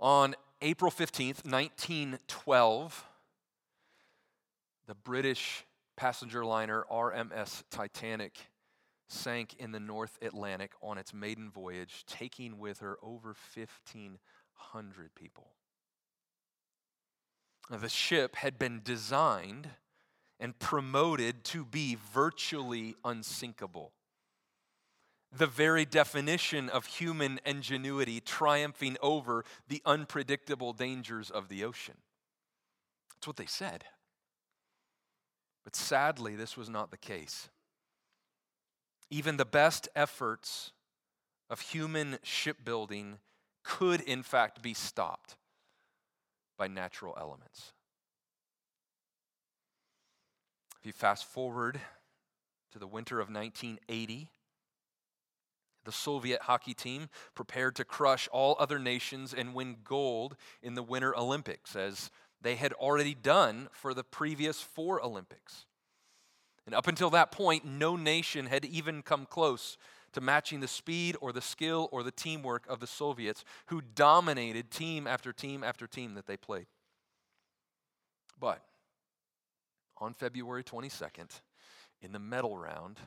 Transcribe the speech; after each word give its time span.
On 0.00 0.34
April 0.62 0.90
15th, 0.90 1.44
1912, 1.44 3.04
the 4.86 4.94
British 4.94 5.66
passenger 5.94 6.42
liner 6.42 6.86
RMS 6.90 7.64
Titanic 7.70 8.38
sank 9.08 9.54
in 9.58 9.72
the 9.72 9.80
North 9.80 10.18
Atlantic 10.22 10.72
on 10.82 10.96
its 10.96 11.12
maiden 11.12 11.50
voyage, 11.50 12.04
taking 12.06 12.58
with 12.58 12.78
her 12.78 12.96
over 13.02 13.36
1,500 13.54 15.14
people. 15.14 15.48
The 17.68 17.90
ship 17.90 18.36
had 18.36 18.58
been 18.58 18.80
designed 18.82 19.68
and 20.40 20.58
promoted 20.58 21.44
to 21.44 21.66
be 21.66 21.98
virtually 22.14 22.94
unsinkable. 23.04 23.92
The 25.32 25.46
very 25.46 25.84
definition 25.84 26.68
of 26.68 26.86
human 26.86 27.40
ingenuity 27.46 28.20
triumphing 28.20 28.96
over 29.00 29.44
the 29.68 29.80
unpredictable 29.86 30.72
dangers 30.72 31.30
of 31.30 31.48
the 31.48 31.64
ocean. 31.64 31.98
That's 33.14 33.26
what 33.26 33.36
they 33.36 33.46
said. 33.46 33.84
But 35.62 35.76
sadly, 35.76 36.34
this 36.34 36.56
was 36.56 36.68
not 36.68 36.90
the 36.90 36.96
case. 36.96 37.48
Even 39.10 39.36
the 39.36 39.44
best 39.44 39.88
efforts 39.94 40.72
of 41.48 41.60
human 41.60 42.18
shipbuilding 42.22 43.18
could, 43.62 44.00
in 44.00 44.22
fact, 44.22 44.62
be 44.62 44.74
stopped 44.74 45.36
by 46.56 46.66
natural 46.66 47.16
elements. 47.20 47.72
If 50.80 50.86
you 50.86 50.92
fast 50.92 51.24
forward 51.26 51.80
to 52.72 52.78
the 52.78 52.86
winter 52.86 53.20
of 53.20 53.28
1980, 53.28 54.30
the 55.84 55.92
Soviet 55.92 56.42
hockey 56.42 56.74
team 56.74 57.08
prepared 57.34 57.76
to 57.76 57.84
crush 57.84 58.28
all 58.32 58.56
other 58.58 58.78
nations 58.78 59.32
and 59.32 59.54
win 59.54 59.76
gold 59.84 60.36
in 60.62 60.74
the 60.74 60.82
Winter 60.82 61.16
Olympics, 61.16 61.74
as 61.74 62.10
they 62.40 62.56
had 62.56 62.72
already 62.74 63.14
done 63.14 63.68
for 63.72 63.94
the 63.94 64.04
previous 64.04 64.60
four 64.60 65.02
Olympics. 65.04 65.66
And 66.66 66.74
up 66.74 66.86
until 66.86 67.10
that 67.10 67.32
point, 67.32 67.64
no 67.64 67.96
nation 67.96 68.46
had 68.46 68.64
even 68.64 69.02
come 69.02 69.26
close 69.26 69.76
to 70.12 70.20
matching 70.20 70.60
the 70.60 70.68
speed 70.68 71.16
or 71.20 71.32
the 71.32 71.40
skill 71.40 71.88
or 71.92 72.02
the 72.02 72.10
teamwork 72.10 72.66
of 72.68 72.80
the 72.80 72.86
Soviets, 72.86 73.44
who 73.66 73.80
dominated 73.80 74.70
team 74.70 75.06
after 75.06 75.32
team 75.32 75.62
after 75.62 75.86
team 75.86 76.14
that 76.14 76.26
they 76.26 76.36
played. 76.36 76.66
But 78.38 78.62
on 79.98 80.14
February 80.14 80.64
22nd, 80.64 81.40
in 82.02 82.12
the 82.12 82.18
medal 82.18 82.56
round, 82.56 82.98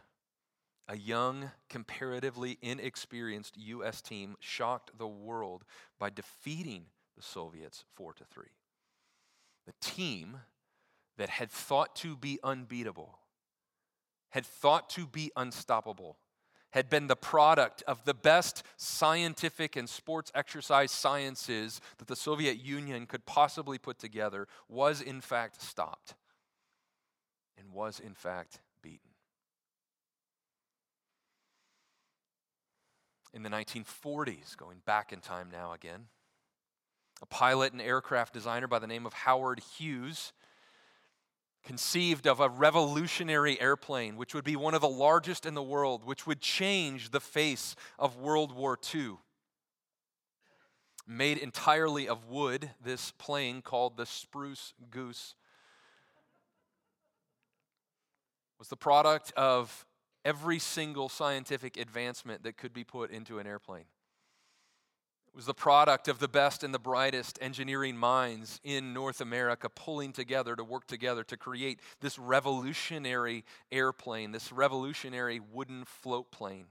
a 0.87 0.97
young, 0.97 1.51
comparatively 1.69 2.57
inexperienced 2.61 3.57
U.S. 3.57 4.01
team 4.01 4.35
shocked 4.39 4.91
the 4.97 5.07
world 5.07 5.63
by 5.99 6.09
defeating 6.09 6.85
the 7.15 7.23
Soviets 7.23 7.85
4 7.95 8.13
to 8.13 8.25
3. 8.25 8.45
The 9.65 9.73
team 9.81 10.39
that 11.17 11.29
had 11.29 11.49
thought 11.49 11.95
to 11.97 12.17
be 12.17 12.39
unbeatable, 12.43 13.17
had 14.31 14.45
thought 14.45 14.89
to 14.91 15.07
be 15.07 15.31
unstoppable, 15.35 16.17
had 16.71 16.89
been 16.89 17.05
the 17.07 17.15
product 17.15 17.83
of 17.87 18.03
the 18.03 18.15
best 18.15 18.63
scientific 18.77 19.75
and 19.75 19.87
sports 19.87 20.31
exercise 20.33 20.91
sciences 20.91 21.79
that 21.99 22.07
the 22.07 22.15
Soviet 22.15 22.57
Union 22.59 23.05
could 23.05 23.25
possibly 23.25 23.77
put 23.77 23.99
together, 23.99 24.47
was 24.67 24.99
in 24.99 25.21
fact 25.21 25.61
stopped 25.61 26.15
and 27.57 27.71
was 27.71 27.99
in 27.99 28.15
fact 28.15 28.59
In 33.33 33.41
the 33.41 33.49
1940s, 33.49 34.55
going 34.55 34.77
back 34.85 35.11
in 35.11 35.19
time 35.19 35.49
now 35.51 35.73
again, 35.73 36.05
a 37.21 37.25
pilot 37.25 37.73
and 37.73 37.81
aircraft 37.81 38.33
designer 38.33 38.67
by 38.67 38.79
the 38.79 38.87
name 38.87 39.05
of 39.05 39.13
Howard 39.13 39.59
Hughes 39.77 40.33
conceived 41.63 42.27
of 42.27 42.39
a 42.39 42.49
revolutionary 42.49 43.59
airplane, 43.59 44.17
which 44.17 44.35
would 44.35 44.43
be 44.43 44.55
one 44.55 44.73
of 44.73 44.81
the 44.81 44.89
largest 44.89 45.45
in 45.45 45.53
the 45.53 45.63
world, 45.63 46.05
which 46.05 46.27
would 46.27 46.41
change 46.41 47.09
the 47.09 47.21
face 47.21 47.75
of 47.97 48.17
World 48.17 48.51
War 48.51 48.77
II. 48.93 49.17
Made 51.07 51.37
entirely 51.37 52.07
of 52.07 52.27
wood, 52.27 52.69
this 52.83 53.11
plane 53.11 53.61
called 53.61 53.97
the 53.97 54.05
Spruce 54.05 54.73
Goose 54.91 55.35
was 58.63 58.69
the 58.69 58.77
product 58.77 59.33
of 59.35 59.85
every 60.25 60.59
single 60.59 61.09
scientific 61.09 61.77
advancement 61.77 62.43
that 62.43 62.57
could 62.57 62.73
be 62.73 62.83
put 62.83 63.11
into 63.11 63.39
an 63.39 63.47
airplane. 63.47 63.85
It 65.27 65.35
was 65.35 65.45
the 65.45 65.53
product 65.53 66.07
of 66.07 66.19
the 66.19 66.27
best 66.27 66.63
and 66.63 66.73
the 66.73 66.79
brightest 66.79 67.39
engineering 67.41 67.97
minds 67.97 68.59
in 68.63 68.93
North 68.93 69.19
America 69.19 69.67
pulling 69.67 70.13
together 70.13 70.55
to 70.55 70.63
work 70.63 70.85
together 70.85 71.23
to 71.23 71.37
create 71.37 71.79
this 72.01 72.19
revolutionary 72.19 73.43
airplane, 73.71 74.31
this 74.31 74.51
revolutionary 74.51 75.39
wooden 75.39 75.85
float 75.85 76.31
plane. 76.31 76.67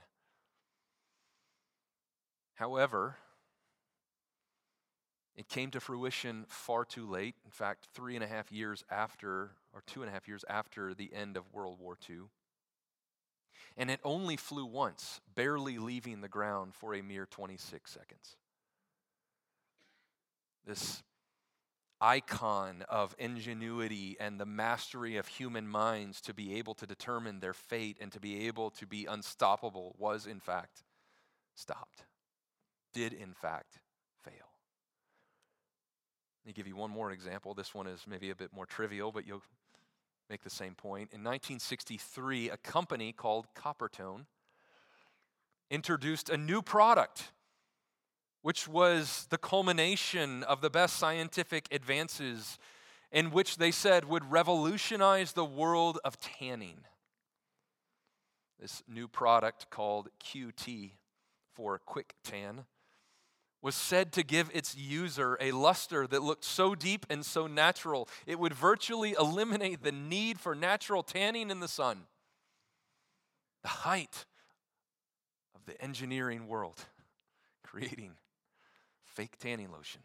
However, 2.55 3.17
it 5.35 5.49
came 5.49 5.73
to 5.73 5.81
fruition 5.81 6.45
far 6.47 6.85
too 6.85 7.09
late. 7.09 7.35
In 7.45 7.51
fact, 7.51 7.89
three 7.95 8.15
and 8.15 8.23
a 8.23 8.29
half 8.29 8.53
years 8.53 8.85
after, 8.89 9.57
or 9.73 9.83
two 9.87 10.03
and 10.03 10.09
a 10.09 10.13
half 10.13 10.29
years 10.29 10.45
after 10.49 10.95
the 10.95 11.13
end 11.13 11.37
of 11.37 11.53
World 11.53 11.81
War 11.81 11.97
II. 12.09 12.29
And 13.77 13.91
it 13.91 14.01
only 14.05 14.37
flew 14.37 14.67
once, 14.67 15.21
barely 15.35 15.79
leaving 15.79 16.21
the 16.21 16.29
ground 16.29 16.75
for 16.75 16.95
a 16.95 17.03
mere 17.03 17.27
26 17.27 17.91
seconds 17.91 18.37
this 20.67 21.03
icon 22.01 22.85
of 22.89 23.15
ingenuity 23.19 24.17
and 24.19 24.39
the 24.39 24.47
mastery 24.47 25.17
of 25.17 25.27
human 25.27 25.69
minds 25.69 26.21
to 26.21 26.35
be 26.35 26.55
able 26.55 26.75
to 26.75 26.87
determine 26.87 27.41
their 27.41 27.53
fate 27.53 27.99
and 28.01 28.11
to 28.13 28.21
be 28.21 28.47
able 28.47 28.71
to 28.71 28.87
be 28.87 29.07
unstoppable 29.07 29.95
was, 29.99 30.27
in 30.27 30.41
fact, 30.41 30.83
stopped, 31.55 32.05
did, 32.93 33.13
in 33.13 33.35
fact, 33.35 33.79
fail. 34.25 34.35
Let 36.45 36.49
me 36.49 36.53
give 36.53 36.67
you 36.67 36.75
one 36.75 36.91
more 36.91 37.13
example. 37.13 37.55
This 37.55 37.73
one 37.73 37.87
is 37.87 38.05
maybe 38.09 38.31
a 38.31 38.35
bit 38.35 38.53
more 38.53 38.67
trivial, 38.67 39.13
but 39.13 39.27
you'll 39.27 39.43
make 40.33 40.43
the 40.43 40.49
same 40.49 40.75
point. 40.75 41.11
In 41.13 41.21
1963, 41.21 42.49
a 42.49 42.57
company 42.57 43.13
called 43.13 43.49
Coppertone 43.55 44.25
introduced 45.71 46.31
a 46.31 46.39
new 46.39 46.63
product 46.63 47.33
which 48.41 48.67
was 48.67 49.27
the 49.29 49.37
culmination 49.37 50.43
of 50.45 50.63
the 50.63 50.71
best 50.71 50.97
scientific 50.97 51.69
advances, 51.71 52.59
in 53.13 53.31
which 53.31 53.59
they 53.59 53.71
said 53.71 54.07
would 54.07 54.33
revolutionize 54.33 55.33
the 55.33 55.45
world 55.45 55.99
of 56.03 56.19
tanning. 56.19 56.79
This 58.59 58.83
new 58.89 59.09
product 59.09 59.69
called 59.69 60.09
QT 60.25 60.93
for 61.55 61.79
Quick 61.79 62.15
Tan 62.25 62.65
was 63.63 63.77
said 63.77 64.13
to 64.13 64.25
give 64.25 64.51
its 64.53 64.77
user 64.77 65.39
a 65.41 65.53
luster 65.53 66.07
that 66.09 66.23
looked 66.23 66.45
so 66.45 66.75
deep 66.75 67.07
and 67.09 67.25
so 67.25 67.47
natural, 67.47 68.09
it 68.27 68.39
would 68.39 68.53
virtually 68.53 69.15
eliminate 69.19 69.85
the 69.85 69.93
need 69.93 70.41
for 70.41 70.55
natural 70.55 71.05
tanning 71.05 71.49
in 71.49 71.61
the 71.61 71.69
sun. 71.69 72.01
The 73.63 73.69
height 73.69 74.27
of 75.55 75.65
the 75.65 75.81
engineering 75.81 76.49
world, 76.49 76.85
creating 77.63 78.13
fake 79.05 79.39
tanning 79.39 79.71
lotion. 79.71 80.01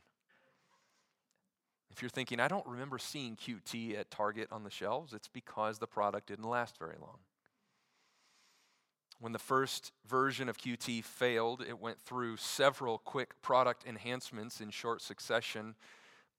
If 1.90 2.04
you're 2.04 2.10
thinking, 2.10 2.40
I 2.40 2.48
don't 2.48 2.68
remember 2.68 3.00
seeing 3.00 3.36
QT 3.36 3.98
at 3.98 4.12
Target 4.12 4.50
on 4.52 4.64
the 4.64 4.70
shelves, 4.70 5.14
it's 5.14 5.28
because 5.28 5.80
the 5.80 5.88
product 5.88 6.28
didn't 6.28 6.48
last 6.48 6.78
very 6.78 6.98
long. 7.02 7.18
When 9.20 9.32
the 9.32 9.40
first 9.40 9.92
version 10.06 10.48
of 10.48 10.58
QT 10.58 11.04
failed, 11.04 11.62
it 11.62 11.80
went 11.80 12.00
through 12.00 12.38
several 12.38 13.00
quick 13.00 13.42
product 13.42 13.84
enhancements 13.88 14.62
in 14.62 14.70
short 14.70 15.02
succession, 15.02 15.76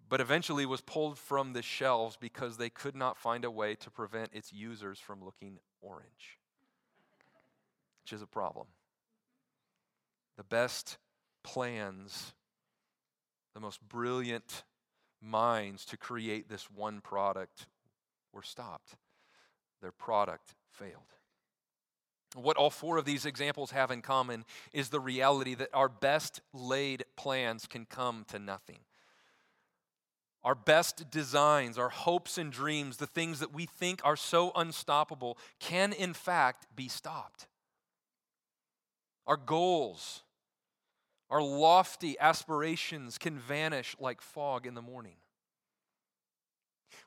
but 0.09 0.21
eventually 0.21 0.65
was 0.65 0.81
pulled 0.81 1.19
from 1.19 1.53
the 1.53 1.63
shelves 1.63 2.17
because 2.17 2.57
they 2.57 2.71
could 2.71 2.95
not 2.95 3.19
find 3.19 3.45
a 3.45 3.51
way 3.51 3.75
to 3.75 3.91
prevent 3.91 4.31
its 4.33 4.53
users 4.53 5.01
from 5.01 5.25
looking 5.25 5.59
orange, 5.81 6.39
which 8.03 8.13
is 8.13 8.23
a 8.23 8.27
problem. 8.27 8.67
The 10.37 10.45
best 10.45 10.99
plans 11.43 12.33
the 13.59 13.61
most 13.61 13.81
brilliant 13.89 14.63
minds 15.21 15.85
to 15.87 15.97
create 15.97 16.49
this 16.49 16.71
one 16.71 17.01
product 17.01 17.67
were 18.33 18.45
stopped. 18.45 18.95
Their 19.83 19.91
product 19.91 20.55
failed. 20.71 21.18
What 22.43 22.57
all 22.57 22.71
four 22.71 22.97
of 22.97 23.05
these 23.05 23.27
examples 23.27 23.73
have 23.73 23.91
in 23.91 24.01
common 24.01 24.45
is 24.73 24.89
the 24.89 25.01
reality 25.01 25.55
that 25.55 25.71
our 25.75 25.89
best 25.89 26.41
laid 26.53 27.05
plans 27.17 27.67
can 27.67 27.85
come 27.85 28.25
to 28.29 28.39
nothing. 28.39 28.79
Our 30.45 30.55
best 30.55 31.11
designs, 31.11 31.77
our 31.77 31.89
hopes 31.89 32.39
and 32.39 32.53
dreams, 32.53 32.99
the 32.99 33.07
things 33.07 33.41
that 33.41 33.53
we 33.53 33.67
think 33.67 34.01
are 34.05 34.17
so 34.17 34.53
unstoppable, 34.55 35.37
can 35.59 35.93
in 35.93 36.15
fact 36.15 36.67
be 36.77 36.89
stopped. 36.89 37.49
Our 39.27 39.37
goals, 39.37 40.23
Our 41.31 41.43
lofty 41.43 42.17
aspirations 42.19 43.19
can 43.19 43.39
vanish 43.39 43.95
like 44.01 44.23
fog 44.23 44.67
in 44.67 44.75
the 44.75 44.83
morning. 44.83 45.17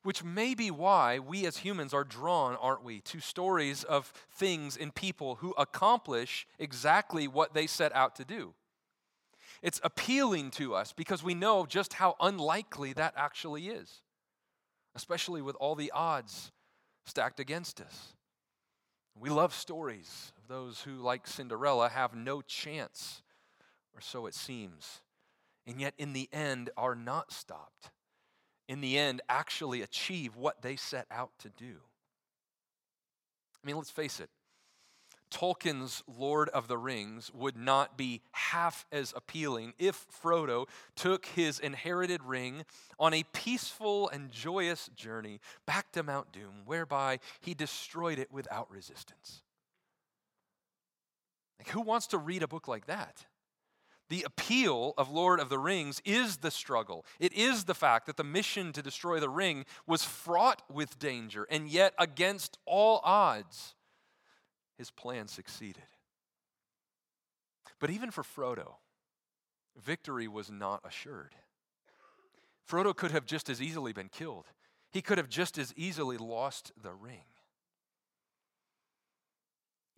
Which 0.03 0.23
may 0.23 0.55
be 0.55 0.71
why 0.71 1.19
we 1.19 1.45
as 1.45 1.57
humans 1.57 1.93
are 1.93 2.03
drawn, 2.03 2.55
aren't 2.55 2.83
we, 2.83 3.01
to 3.01 3.19
stories 3.19 3.83
of 3.83 4.13
things 4.31 4.77
and 4.77 4.93
people 4.93 5.35
who 5.35 5.51
accomplish 5.57 6.47
exactly 6.57 7.27
what 7.27 7.53
they 7.53 7.67
set 7.67 7.93
out 7.95 8.15
to 8.15 8.25
do. 8.25 8.53
It's 9.61 9.79
appealing 9.83 10.51
to 10.51 10.73
us 10.73 10.91
because 10.91 11.23
we 11.23 11.35
know 11.35 11.65
just 11.65 11.93
how 11.93 12.15
unlikely 12.19 12.93
that 12.93 13.13
actually 13.15 13.67
is, 13.67 14.01
especially 14.95 15.41
with 15.41 15.55
all 15.59 15.75
the 15.75 15.91
odds 15.91 16.51
stacked 17.05 17.39
against 17.39 17.79
us. 17.79 18.15
We 19.19 19.29
love 19.29 19.53
stories 19.53 20.31
of 20.37 20.47
those 20.47 20.81
who, 20.81 20.93
like 20.93 21.27
Cinderella, 21.27 21.89
have 21.89 22.15
no 22.15 22.41
chance, 22.41 23.21
or 23.93 24.01
so 24.01 24.25
it 24.25 24.33
seems, 24.33 25.01
and 25.67 25.79
yet 25.79 25.93
in 25.97 26.13
the 26.13 26.29
end 26.31 26.71
are 26.75 26.95
not 26.95 27.31
stopped. 27.31 27.91
In 28.71 28.79
the 28.79 28.97
end, 28.97 29.19
actually 29.27 29.81
achieve 29.81 30.37
what 30.37 30.61
they 30.61 30.77
set 30.77 31.05
out 31.11 31.31
to 31.39 31.49
do. 31.49 31.75
I 33.61 33.67
mean, 33.67 33.75
let's 33.75 33.91
face 33.91 34.21
it, 34.21 34.29
Tolkien's 35.29 36.03
Lord 36.07 36.47
of 36.47 36.69
the 36.69 36.77
Rings 36.77 37.29
would 37.33 37.57
not 37.57 37.97
be 37.97 38.21
half 38.31 38.85
as 38.89 39.11
appealing 39.13 39.73
if 39.77 40.07
Frodo 40.23 40.69
took 40.95 41.25
his 41.25 41.59
inherited 41.59 42.23
ring 42.23 42.63
on 42.97 43.13
a 43.13 43.25
peaceful 43.33 44.07
and 44.07 44.31
joyous 44.31 44.89
journey 44.95 45.41
back 45.65 45.91
to 45.91 46.01
Mount 46.01 46.31
Doom, 46.31 46.61
whereby 46.63 47.19
he 47.41 47.53
destroyed 47.53 48.19
it 48.19 48.31
without 48.31 48.71
resistance. 48.71 49.41
Like, 51.59 51.67
who 51.67 51.81
wants 51.81 52.07
to 52.07 52.17
read 52.17 52.41
a 52.41 52.47
book 52.47 52.69
like 52.69 52.85
that? 52.85 53.25
The 54.11 54.23
appeal 54.23 54.93
of 54.97 55.09
Lord 55.09 55.39
of 55.39 55.47
the 55.47 55.57
Rings 55.57 56.01
is 56.03 56.35
the 56.35 56.51
struggle. 56.51 57.05
It 57.17 57.31
is 57.31 57.63
the 57.63 57.73
fact 57.73 58.07
that 58.07 58.17
the 58.17 58.25
mission 58.25 58.73
to 58.73 58.81
destroy 58.81 59.21
the 59.21 59.29
ring 59.29 59.63
was 59.87 60.03
fraught 60.03 60.61
with 60.69 60.99
danger, 60.99 61.47
and 61.49 61.69
yet, 61.69 61.93
against 61.97 62.57
all 62.65 62.99
odds, 63.05 63.73
his 64.77 64.91
plan 64.91 65.29
succeeded. 65.29 65.85
But 67.79 67.89
even 67.89 68.11
for 68.11 68.21
Frodo, 68.21 68.79
victory 69.81 70.27
was 70.27 70.51
not 70.51 70.81
assured. 70.85 71.35
Frodo 72.69 72.93
could 72.93 73.11
have 73.11 73.25
just 73.25 73.49
as 73.49 73.61
easily 73.61 73.93
been 73.93 74.09
killed, 74.09 74.47
he 74.91 75.01
could 75.01 75.19
have 75.19 75.29
just 75.29 75.57
as 75.57 75.73
easily 75.77 76.17
lost 76.17 76.73
the 76.75 76.91
ring. 76.91 77.30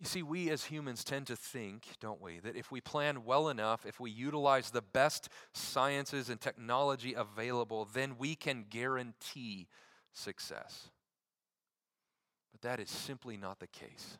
You 0.04 0.08
see, 0.08 0.22
we 0.22 0.50
as 0.50 0.64
humans 0.64 1.02
tend 1.02 1.28
to 1.28 1.36
think, 1.36 1.86
don't 1.98 2.20
we, 2.20 2.38
that 2.40 2.56
if 2.56 2.70
we 2.70 2.82
plan 2.82 3.24
well 3.24 3.48
enough, 3.48 3.86
if 3.86 3.98
we 3.98 4.10
utilize 4.10 4.68
the 4.68 4.82
best 4.82 5.30
sciences 5.54 6.28
and 6.28 6.38
technology 6.38 7.14
available, 7.14 7.88
then 7.90 8.16
we 8.18 8.34
can 8.34 8.66
guarantee 8.68 9.66
success. 10.12 10.90
But 12.52 12.60
that 12.60 12.80
is 12.80 12.90
simply 12.90 13.38
not 13.38 13.60
the 13.60 13.66
case. 13.66 14.18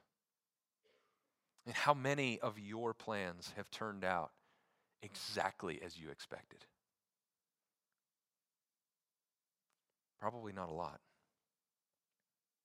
And 1.67 1.75
how 1.75 1.93
many 1.93 2.41
of 2.41 2.59
your 2.59 2.95
plans 2.95 3.53
have 3.55 3.71
turned 3.71 4.07
out 4.07 4.31
exactly 5.03 5.83
as 5.85 5.99
you 5.99 6.09
expected? 6.09 6.65
Probably 10.19 10.55
not 10.55 10.71
a 10.71 10.73
lot. 10.73 11.01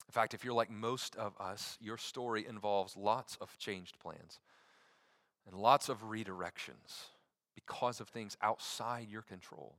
In 0.10 0.12
fact, 0.12 0.34
if 0.34 0.44
you're 0.44 0.56
like 0.56 0.72
most 0.72 1.16
of 1.18 1.36
us, 1.40 1.78
your 1.80 1.96
story 1.96 2.44
involves 2.50 2.98
lots 2.98 3.38
of 3.40 3.56
changed 3.60 4.00
plans 4.00 4.40
and 5.46 5.56
lots 5.56 5.88
of 5.88 6.02
redirections 6.10 7.12
because 7.54 8.00
of 8.00 8.10
things 8.10 8.36
outside 8.42 9.08
your 9.08 9.22
control. 9.22 9.76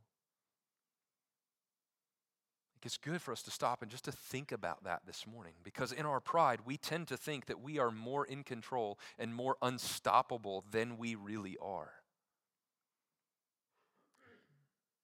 It's 2.85 2.97
good 2.97 3.21
for 3.21 3.32
us 3.32 3.43
to 3.43 3.50
stop 3.50 3.82
and 3.82 3.91
just 3.91 4.05
to 4.05 4.12
think 4.12 4.53
about 4.53 4.85
that 4.85 5.00
this 5.05 5.27
morning 5.27 5.55
because 5.65 5.91
in 5.91 6.06
our 6.06 6.21
pride, 6.21 6.61
we 6.65 6.76
tend 6.76 7.09
to 7.09 7.17
think 7.17 7.47
that 7.47 7.61
we 7.61 7.81
are 7.81 7.91
more 7.91 8.25
in 8.25 8.44
control 8.44 9.00
and 9.19 9.35
more 9.35 9.56
unstoppable 9.61 10.65
than 10.71 10.97
we 10.97 11.17
really 11.17 11.56
are. 11.61 11.91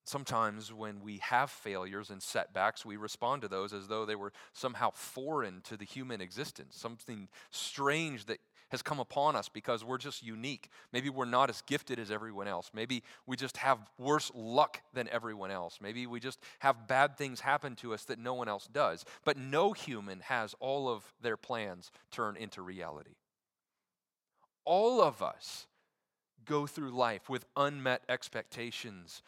Sometimes, 0.06 0.72
when 0.72 1.00
we 1.02 1.18
have 1.18 1.50
failures 1.50 2.10
and 2.10 2.22
setbacks, 2.22 2.86
we 2.86 2.96
respond 2.96 3.42
to 3.42 3.48
those 3.48 3.72
as 3.72 3.88
though 3.88 4.06
they 4.06 4.14
were 4.14 4.32
somehow 4.52 4.92
foreign 4.94 5.62
to 5.62 5.76
the 5.76 5.84
human 5.84 6.20
existence, 6.20 6.76
something 6.76 7.26
strange 7.50 8.26
that 8.26 8.38
has 8.68 8.82
come 8.82 9.00
upon 9.00 9.34
us 9.34 9.48
because 9.48 9.84
we're 9.84 9.98
just 9.98 10.22
unique. 10.22 10.70
Maybe 10.92 11.10
we're 11.10 11.24
not 11.24 11.50
as 11.50 11.60
gifted 11.62 11.98
as 11.98 12.12
everyone 12.12 12.46
else. 12.46 12.70
Maybe 12.72 13.02
we 13.26 13.36
just 13.36 13.56
have 13.56 13.80
worse 13.98 14.30
luck 14.32 14.80
than 14.94 15.08
everyone 15.08 15.50
else. 15.50 15.80
Maybe 15.82 16.06
we 16.06 16.20
just 16.20 16.38
have 16.60 16.86
bad 16.86 17.18
things 17.18 17.40
happen 17.40 17.74
to 17.76 17.92
us 17.92 18.04
that 18.04 18.20
no 18.20 18.34
one 18.34 18.48
else 18.48 18.68
does. 18.72 19.04
But 19.24 19.36
no 19.36 19.72
human 19.72 20.20
has 20.20 20.54
all 20.60 20.88
of 20.88 21.12
their 21.20 21.36
plans 21.36 21.90
turn 22.12 22.36
into 22.36 22.62
reality. 22.62 23.16
All 24.64 25.00
of 25.00 25.20
us 25.20 25.66
go 26.44 26.64
through 26.64 26.90
life 26.90 27.28
with 27.28 27.44
unmet 27.56 28.02
expectations 28.08 29.22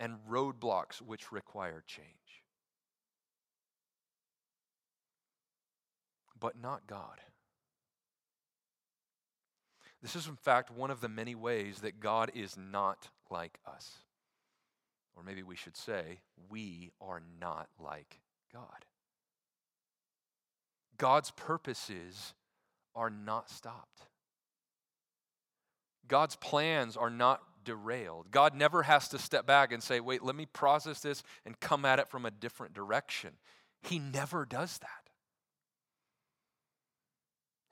and 0.00 0.16
roadblocks 0.28 1.00
which 1.00 1.32
require 1.32 1.82
change. 1.86 2.06
But 6.38 6.60
not 6.60 6.86
God. 6.86 7.20
This 10.02 10.16
is, 10.16 10.26
in 10.26 10.36
fact, 10.36 10.70
one 10.70 10.90
of 10.90 11.00
the 11.00 11.08
many 11.08 11.34
ways 11.34 11.78
that 11.78 12.00
God 12.00 12.30
is 12.34 12.56
not 12.58 13.08
like 13.30 13.58
us. 13.66 14.00
Or 15.16 15.22
maybe 15.22 15.42
we 15.42 15.56
should 15.56 15.76
say, 15.76 16.20
we 16.50 16.90
are 17.00 17.22
not 17.40 17.68
like 17.78 18.20
God. 18.52 18.84
God's 20.98 21.30
purposes 21.30 22.34
are 22.94 23.10
not 23.10 23.48
stopped. 23.48 24.02
God's 26.06 26.36
plans 26.36 26.96
are 26.96 27.10
not 27.10 27.40
derailed. 27.64 28.30
God 28.30 28.54
never 28.54 28.82
has 28.82 29.08
to 29.08 29.18
step 29.18 29.46
back 29.46 29.72
and 29.72 29.82
say, 29.82 30.00
wait, 30.00 30.22
let 30.22 30.36
me 30.36 30.46
process 30.46 31.00
this 31.00 31.22
and 31.44 31.58
come 31.58 31.84
at 31.84 31.98
it 31.98 32.08
from 32.08 32.26
a 32.26 32.30
different 32.30 32.74
direction. 32.74 33.30
He 33.82 33.98
never 33.98 34.44
does 34.44 34.78
that. 34.78 34.88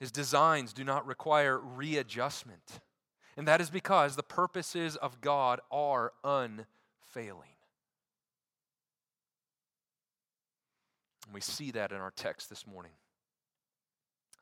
His 0.01 0.11
designs 0.11 0.73
do 0.73 0.83
not 0.83 1.07
require 1.07 1.59
readjustment. 1.59 2.81
And 3.37 3.47
that 3.47 3.61
is 3.61 3.71
because 3.71 4.17
the 4.17 4.23
purposes 4.23 4.97
of 4.97 5.21
God 5.21 5.61
are 5.71 6.13
unfailing. 6.25 7.49
And 11.27 11.35
we 11.35 11.41
see 11.41 11.71
that 11.71 11.93
in 11.93 11.99
our 11.99 12.11
text 12.11 12.51
this 12.51 12.67
morning. 12.67 12.93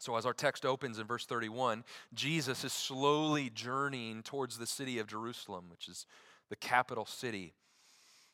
So, 0.01 0.17
as 0.17 0.25
our 0.25 0.33
text 0.33 0.65
opens 0.65 0.99
in 0.99 1.07
verse 1.07 1.27
31, 1.27 1.85
Jesus 2.15 2.65
is 2.65 2.73
slowly 2.73 3.51
journeying 3.51 4.23
towards 4.23 4.57
the 4.57 4.67
city 4.67 4.99
of 4.99 5.07
Jerusalem, 5.07 5.67
which 5.69 5.89
is 5.89 6.07
the 6.49 6.57
capital 6.57 7.05
city. 7.05 7.53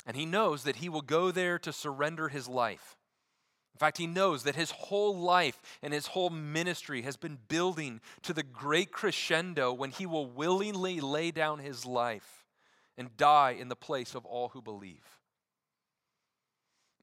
And 0.07 0.17
he 0.17 0.27
knows 0.27 0.63
that 0.63 0.77
he 0.77 0.89
will 0.89 1.03
go 1.03 1.33
there 1.33 1.59
to 1.59 1.73
surrender 1.73 2.29
his 2.29 2.47
life. 2.47 2.97
In 3.75 3.79
fact, 3.81 3.99
he 3.99 4.07
knows 4.07 4.45
that 4.45 4.55
his 4.55 4.71
whole 4.71 5.19
life 5.19 5.61
and 5.83 5.93
his 5.93 6.07
whole 6.07 6.31
ministry 6.31 7.03
has 7.03 7.17
been 7.17 7.37
building 7.49 8.01
to 8.23 8.33
the 8.33 8.45
great 8.45 8.93
crescendo 8.93 9.73
when 9.73 9.91
he 9.91 10.07
will 10.07 10.27
willingly 10.27 11.01
lay 11.01 11.33
down 11.33 11.59
his 11.59 11.85
life 11.85 12.45
and 12.97 13.17
die 13.17 13.57
in 13.59 13.67
the 13.67 13.75
place 13.75 14.15
of 14.15 14.25
all 14.25 14.51
who 14.51 14.63
believe. 14.63 15.19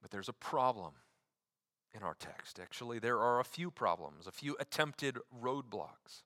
But 0.01 0.11
there's 0.11 0.29
a 0.29 0.33
problem 0.33 0.93
in 1.95 2.03
our 2.03 2.15
text. 2.19 2.59
Actually, 2.59 2.99
there 2.99 3.19
are 3.19 3.39
a 3.39 3.45
few 3.45 3.69
problems, 3.69 4.27
a 4.27 4.31
few 4.31 4.55
attempted 4.59 5.17
roadblocks. 5.41 6.23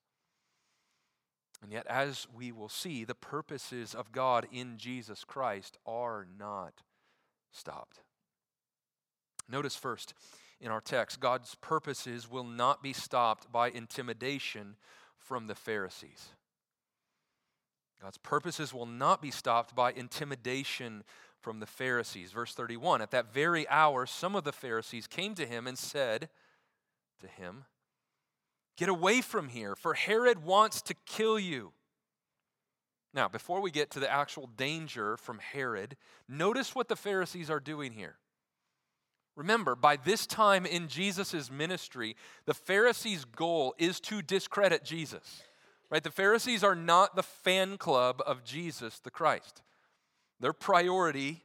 And 1.62 1.72
yet, 1.72 1.88
as 1.88 2.28
we 2.34 2.52
will 2.52 2.70
see, 2.70 3.04
the 3.04 3.16
purposes 3.16 3.96
of 3.96 4.12
God 4.12 4.48
in 4.52 4.78
Jesus 4.78 5.24
Christ 5.24 5.78
are 5.86 6.28
not 6.38 6.82
stopped. 7.52 8.00
Notice 9.50 9.76
first 9.76 10.14
in 10.60 10.72
our 10.72 10.82
text, 10.82 11.20
God's 11.20 11.56
purposes 11.56 12.30
will 12.30 12.44
not 12.44 12.82
be 12.84 12.94
stopped 12.94 13.52
by 13.52 13.70
intimidation 13.70 14.76
from 15.18 15.48
the 15.48 15.56
Pharisees. 15.56 16.30
God's 18.02 18.18
purposes 18.18 18.74
will 18.74 18.86
not 18.86 19.22
be 19.22 19.32
stopped 19.32 19.76
by 19.76 19.92
intimidation 19.92 21.04
from 21.48 21.62
the 21.62 21.66
Pharisees. 21.66 22.34
Verse 22.34 22.54
31 22.54 23.02
At 23.02 23.12
that 23.12 23.34
very 23.34 23.66
hour, 23.70 24.06
some 24.06 24.36
of 24.36 24.44
the 24.44 24.52
Pharisees 24.52 25.08
came 25.08 25.34
to 25.36 25.46
him 25.46 25.66
and 25.66 25.78
said 25.78 26.28
to 27.22 27.28
him, 27.28 27.64
Get 28.76 28.90
away 28.90 29.22
from 29.22 29.48
here, 29.48 29.74
for 29.74 29.94
Herod 29.94 30.44
wants 30.44 30.82
to 30.82 30.94
kill 31.06 31.40
you. 31.40 31.72
Now, 33.14 33.30
before 33.30 33.62
we 33.62 33.72
get 33.72 33.92
to 33.92 34.02
the 34.02 34.12
actual 34.12 34.50
danger 34.58 35.16
from 35.16 35.40
Herod, 35.40 35.96
notice 36.28 36.76
what 36.76 36.90
the 36.90 36.98
Pharisees 36.98 37.50
are 37.50 37.62
doing 37.62 37.94
here. 37.94 38.18
Remember, 39.38 39.74
by 39.74 39.96
this 39.96 40.28
time 40.28 40.66
in 40.66 40.90
Jesus' 40.90 41.50
ministry, 41.50 42.18
the 42.46 42.54
Pharisees' 42.54 43.24
goal 43.24 43.74
is 43.78 44.02
to 44.02 44.22
discredit 44.22 44.84
Jesus. 44.84 45.44
Right? 45.90 46.04
The 46.04 46.12
Pharisees 46.12 46.62
are 46.62 46.76
not 46.76 47.16
the 47.16 47.24
fan 47.24 47.78
club 47.78 48.22
of 48.26 48.44
Jesus 48.44 49.00
the 49.00 49.12
Christ. 49.12 49.62
Their 50.40 50.54
priority 50.54 51.44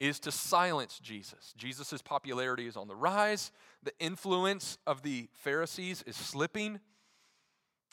is 0.00 0.18
to 0.20 0.32
silence 0.32 0.98
Jesus. 1.00 1.54
Jesus' 1.56 2.02
popularity 2.02 2.66
is 2.66 2.76
on 2.76 2.88
the 2.88 2.96
rise. 2.96 3.52
The 3.82 3.92
influence 4.00 4.78
of 4.86 5.02
the 5.02 5.28
Pharisees 5.32 6.02
is 6.06 6.16
slipping. 6.16 6.80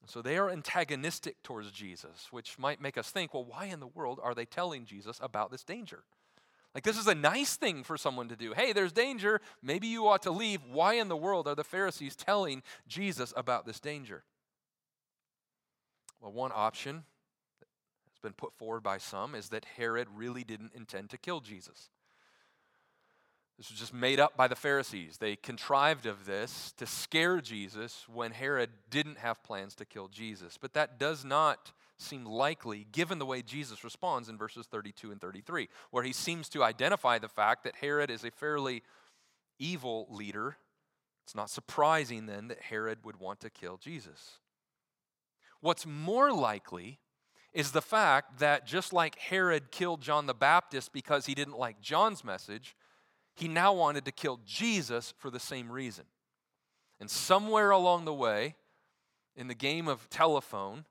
So 0.07 0.21
they 0.21 0.37
are 0.37 0.49
antagonistic 0.49 1.43
towards 1.43 1.71
Jesus, 1.71 2.29
which 2.31 2.57
might 2.57 2.81
make 2.81 2.97
us 2.97 3.11
think, 3.11 3.33
well, 3.33 3.45
why 3.45 3.65
in 3.65 3.79
the 3.79 3.87
world 3.87 4.19
are 4.23 4.33
they 4.33 4.45
telling 4.45 4.85
Jesus 4.85 5.19
about 5.21 5.51
this 5.51 5.63
danger? 5.63 6.03
Like, 6.73 6.83
this 6.83 6.97
is 6.97 7.07
a 7.07 7.15
nice 7.15 7.55
thing 7.55 7.83
for 7.83 7.97
someone 7.97 8.27
to 8.29 8.35
do. 8.35 8.53
Hey, 8.53 8.73
there's 8.73 8.91
danger. 8.91 9.41
Maybe 9.61 9.87
you 9.87 10.07
ought 10.07 10.21
to 10.23 10.31
leave. 10.31 10.61
Why 10.71 10.93
in 10.93 11.09
the 11.09 11.17
world 11.17 11.47
are 11.47 11.55
the 11.55 11.63
Pharisees 11.63 12.15
telling 12.15 12.63
Jesus 12.87 13.33
about 13.35 13.65
this 13.65 13.79
danger? 13.79 14.23
Well, 16.21 16.31
one 16.31 16.51
option 16.53 17.03
that's 18.19 18.33
been 18.33 18.37
put 18.37 18.57
forward 18.57 18.83
by 18.83 18.97
some 18.97 19.35
is 19.35 19.49
that 19.49 19.65
Herod 19.77 20.07
really 20.13 20.43
didn't 20.43 20.73
intend 20.75 21.09
to 21.11 21.17
kill 21.17 21.39
Jesus. 21.39 21.89
This 23.57 23.69
was 23.69 23.79
just 23.79 23.93
made 23.93 24.19
up 24.19 24.37
by 24.37 24.47
the 24.47 24.55
Pharisees. 24.55 25.17
They 25.17 25.35
contrived 25.35 26.05
of 26.05 26.25
this 26.25 26.73
to 26.77 26.85
scare 26.85 27.41
Jesus 27.41 28.05
when 28.07 28.31
Herod 28.31 28.69
didn't 28.89 29.17
have 29.17 29.43
plans 29.43 29.75
to 29.75 29.85
kill 29.85 30.07
Jesus. 30.07 30.57
But 30.57 30.73
that 30.73 30.97
does 30.97 31.25
not 31.25 31.73
seem 31.97 32.25
likely 32.25 32.87
given 32.91 33.19
the 33.19 33.25
way 33.25 33.41
Jesus 33.41 33.83
responds 33.83 34.29
in 34.29 34.37
verses 34.37 34.65
32 34.65 35.11
and 35.11 35.19
33, 35.19 35.67
where 35.91 36.03
he 36.03 36.13
seems 36.13 36.47
to 36.49 36.63
identify 36.63 37.19
the 37.19 37.27
fact 37.27 37.65
that 37.65 37.75
Herod 37.75 38.09
is 38.09 38.23
a 38.23 38.31
fairly 38.31 38.81
evil 39.59 40.07
leader. 40.09 40.55
It's 41.25 41.35
not 41.35 41.49
surprising 41.49 42.25
then 42.25 42.47
that 42.47 42.61
Herod 42.61 42.99
would 43.03 43.19
want 43.19 43.41
to 43.41 43.49
kill 43.49 43.77
Jesus. 43.77 44.39
What's 45.59 45.85
more 45.85 46.31
likely 46.31 46.99
is 47.53 47.71
the 47.71 47.81
fact 47.81 48.39
that 48.39 48.65
just 48.65 48.93
like 48.93 49.17
Herod 49.17 49.71
killed 49.71 50.01
John 50.01 50.25
the 50.25 50.33
Baptist 50.33 50.93
because 50.93 51.25
he 51.25 51.33
didn't 51.33 51.57
like 51.57 51.81
John's 51.81 52.23
message, 52.23 52.75
he 53.35 53.47
now 53.47 53.73
wanted 53.73 54.05
to 54.05 54.11
kill 54.11 54.39
Jesus 54.45 55.13
for 55.17 55.29
the 55.29 55.39
same 55.39 55.71
reason. 55.71 56.05
And 56.99 57.09
somewhere 57.09 57.71
along 57.71 58.05
the 58.05 58.13
way, 58.13 58.55
in 59.35 59.47
the 59.47 59.55
game 59.55 59.87
of 59.87 60.09
telephone, 60.09 60.85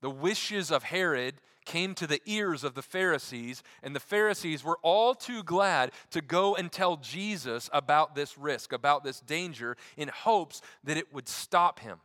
the 0.00 0.10
wishes 0.10 0.70
of 0.70 0.84
Herod 0.84 1.40
came 1.64 1.94
to 1.94 2.06
the 2.06 2.20
ears 2.26 2.64
of 2.64 2.74
the 2.74 2.82
Pharisees, 2.82 3.62
and 3.82 3.94
the 3.94 4.00
Pharisees 4.00 4.64
were 4.64 4.78
all 4.82 5.14
too 5.14 5.42
glad 5.42 5.92
to 6.10 6.20
go 6.20 6.54
and 6.54 6.70
tell 6.70 6.96
Jesus 6.96 7.70
about 7.72 8.14
this 8.14 8.36
risk, 8.36 8.72
about 8.72 9.04
this 9.04 9.20
danger, 9.20 9.76
in 9.96 10.08
hopes 10.08 10.62
that 10.84 10.96
it 10.96 11.12
would 11.12 11.28
stop 11.28 11.80
him 11.80 12.00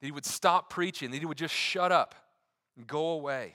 that 0.00 0.06
he 0.06 0.12
would 0.12 0.26
stop 0.26 0.70
preaching, 0.70 1.10
that 1.10 1.18
he 1.18 1.26
would 1.26 1.38
just 1.38 1.54
shut 1.54 1.90
up 1.90 2.14
go 2.84 3.10
away. 3.10 3.54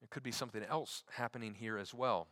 There 0.00 0.08
could 0.10 0.22
be 0.22 0.32
something 0.32 0.62
else 0.62 1.02
happening 1.10 1.54
here 1.54 1.78
as 1.78 1.92
well. 1.92 2.28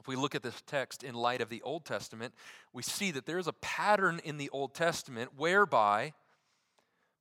If 0.00 0.08
we 0.08 0.16
look 0.16 0.34
at 0.34 0.42
this 0.42 0.60
text 0.66 1.04
in 1.04 1.14
light 1.14 1.40
of 1.40 1.48
the 1.48 1.62
Old 1.62 1.84
Testament, 1.84 2.34
we 2.72 2.82
see 2.82 3.10
that 3.12 3.26
there's 3.26 3.46
a 3.46 3.52
pattern 3.52 4.20
in 4.24 4.38
the 4.38 4.50
Old 4.50 4.74
Testament 4.74 5.30
whereby 5.36 6.14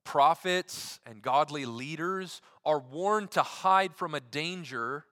prophets 0.03 0.99
and 1.05 1.21
godly 1.21 1.65
leaders 1.65 2.41
are 2.65 2.79
warned 2.79 3.31
to 3.31 3.43
hide 3.43 3.95
from 3.95 4.15
a 4.15 4.19
danger 4.19 5.05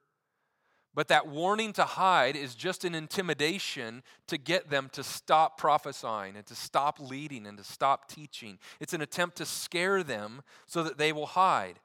but 0.94 1.08
that 1.08 1.28
warning 1.28 1.72
to 1.74 1.84
hide 1.84 2.36
is 2.36 2.54
just 2.54 2.84
an 2.84 2.94
intimidation 2.94 4.04
to 4.28 4.38
get 4.38 4.70
them 4.70 4.90
to 4.94 5.04
stop 5.04 5.58
prophesying 5.58 6.36
and 6.36 6.46
to 6.48 6.56
stop 6.56 7.00
leading 7.00 7.48
and 7.48 7.58
to 7.58 7.64
stop 7.64 8.10
teaching. 8.10 8.60
It's 8.80 8.94
an 8.94 9.02
attempt 9.02 9.38
to 9.38 9.46
scare 9.46 10.04
them 10.04 10.42
so 10.66 10.84
that 10.84 10.98
they 10.98 11.14
will 11.14 11.28
hide. 11.28 11.80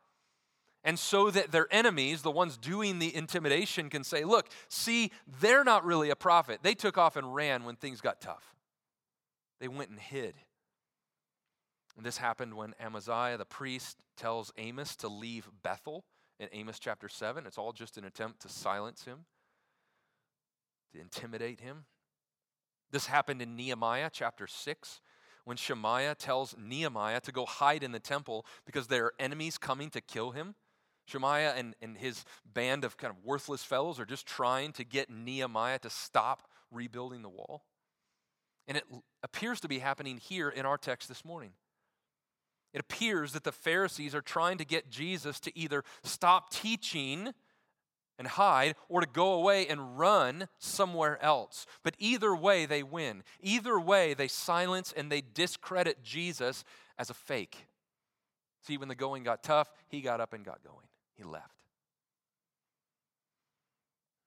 And 0.83 0.99
so 0.99 1.31
that 1.31 1.51
their 1.51 1.67
enemies, 1.71 2.23
the 2.23 2.31
ones 2.31 2.57
doing 2.57 2.99
the 2.99 3.15
intimidation, 3.15 3.91
can 3.91 4.05
say, 4.05 4.23
Look, 4.25 4.49
see, 4.69 5.11
they're 5.41 5.65
not 5.65 5.85
really 5.85 6.11
a 6.11 6.17
prophet. 6.17 6.61
They 6.63 6.75
took 6.75 6.97
off 6.97 7.17
and 7.17 7.35
ran 7.35 7.65
when 7.65 7.75
things 7.75 8.01
got 8.01 8.21
tough, 8.21 8.55
they 9.61 9.69
went 9.69 9.91
and 9.91 9.99
hid. 9.99 10.35
And 11.97 12.05
this 12.05 12.19
happened 12.19 12.55
when 12.55 12.75
Amaziah, 12.79 13.39
the 13.39 13.45
priest, 13.45 13.97
tells 14.17 14.53
Amos 14.59 14.97
to 14.97 15.09
leave 15.09 15.49
Bethel 15.63 16.05
in 16.39 16.49
Amos 16.53 16.79
chapter 16.79 17.09
7. 17.09 17.47
It's 17.47 17.59
all 17.59 17.73
just 17.73 17.97
an 17.97 18.05
attempt 18.05 18.41
to 18.43 18.49
silence 18.49 19.05
him, 19.05 19.25
to 20.93 21.01
intimidate 21.01 21.61
him. 21.61 21.85
This 22.91 23.07
happened 23.07 23.43
in 23.43 23.57
Nehemiah 23.57 24.11
chapter 24.13 24.47
6 24.47 25.01
when 25.45 25.57
Shemaiah 25.57 26.15
tells 26.15 26.57
Nehemiah 26.59 27.21
to 27.21 27.33
go 27.33 27.47
hide 27.47 27.83
in 27.83 27.93
the 27.93 28.01
temple 28.01 28.45
because 28.65 28.87
there 28.89 29.07
are 29.07 29.15
enemies 29.19 29.59
coming 29.59 29.91
to 29.91 30.01
kill 30.01 30.33
him. 30.33 30.55
Shemaiah 31.07 31.55
and, 31.57 31.75
and 31.81 31.97
his 31.97 32.25
band 32.53 32.85
of 32.85 32.97
kind 32.97 33.13
of 33.13 33.25
worthless 33.25 33.63
fellows 33.63 34.01
are 34.01 34.05
just 34.05 34.27
trying 34.27 34.73
to 34.73 34.85
get 34.85 35.09
Nehemiah 35.09 35.79
to 35.81 35.91
stop 35.91 36.49
rebuilding 36.71 37.23
the 37.23 37.29
wall. 37.29 37.65
And 38.67 38.77
it 38.77 38.85
appears 39.23 39.61
to 39.61 39.69
be 39.69 39.79
happening 39.79 40.19
here 40.19 40.49
in 40.49 40.67
our 40.67 40.77
text 40.77 41.09
this 41.09 41.25
morning. 41.25 41.53
It 42.77 42.81
appears 42.81 43.33
that 43.33 43.43
the 43.43 43.53
Pharisees 43.53 44.15
are 44.15 44.21
trying 44.21 44.59
to 44.59 44.65
get 44.67 44.91
Jesus 44.91 45.41
to 45.41 45.59
either 45.59 45.83
stop 46.03 46.51
teaching 46.51 47.33
and 48.19 48.29
hide 48.29 48.75
or 48.91 49.01
to 49.01 49.07
go 49.07 49.33
away 49.33 49.67
and 49.67 49.99
run 49.99 50.47
somewhere 50.59 51.19
else. 51.25 51.65
But 51.83 51.95
either 51.99 52.37
way, 52.37 52.67
they 52.67 52.83
win. 52.83 53.23
Either 53.41 53.81
way, 53.81 54.13
they 54.13 54.29
silence 54.29 54.93
and 54.95 55.11
they 55.11 55.23
discredit 55.23 56.03
Jesus 56.03 56.65
as 56.99 57.09
a 57.09 57.15
fake. 57.15 57.67
See, 58.61 58.77
when 58.77 58.89
the 58.89 58.95
going 58.95 59.23
got 59.23 59.43
tough, 59.43 59.73
he 59.89 60.03
got 60.03 60.21
up 60.21 60.35
and 60.35 60.45
got 60.45 60.63
going. 60.63 60.87
He 61.15 61.25
left. 61.25 61.57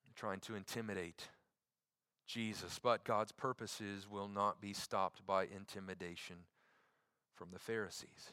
They're 0.05 0.13
trying 0.15 0.39
to 0.39 0.55
intimidate 0.55 1.29
Jesus, 2.25 2.79
but 2.79 3.03
God's 3.03 3.31
purposes 3.31 4.07
will 4.09 4.27
not 4.27 4.59
be 4.59 4.73
stopped 4.73 5.23
by 5.27 5.43
intimidation 5.43 6.37
from 7.35 7.49
the 7.53 7.59
Pharisees. 7.59 8.31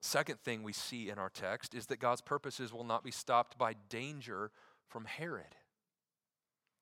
Second 0.00 0.40
thing 0.40 0.62
we 0.62 0.72
see 0.72 1.10
in 1.10 1.18
our 1.18 1.30
text 1.30 1.74
is 1.74 1.86
that 1.86 1.98
God's 1.98 2.20
purposes 2.20 2.72
will 2.72 2.84
not 2.84 3.02
be 3.02 3.10
stopped 3.10 3.58
by 3.58 3.74
danger 3.88 4.50
from 4.86 5.04
Herod. 5.04 5.56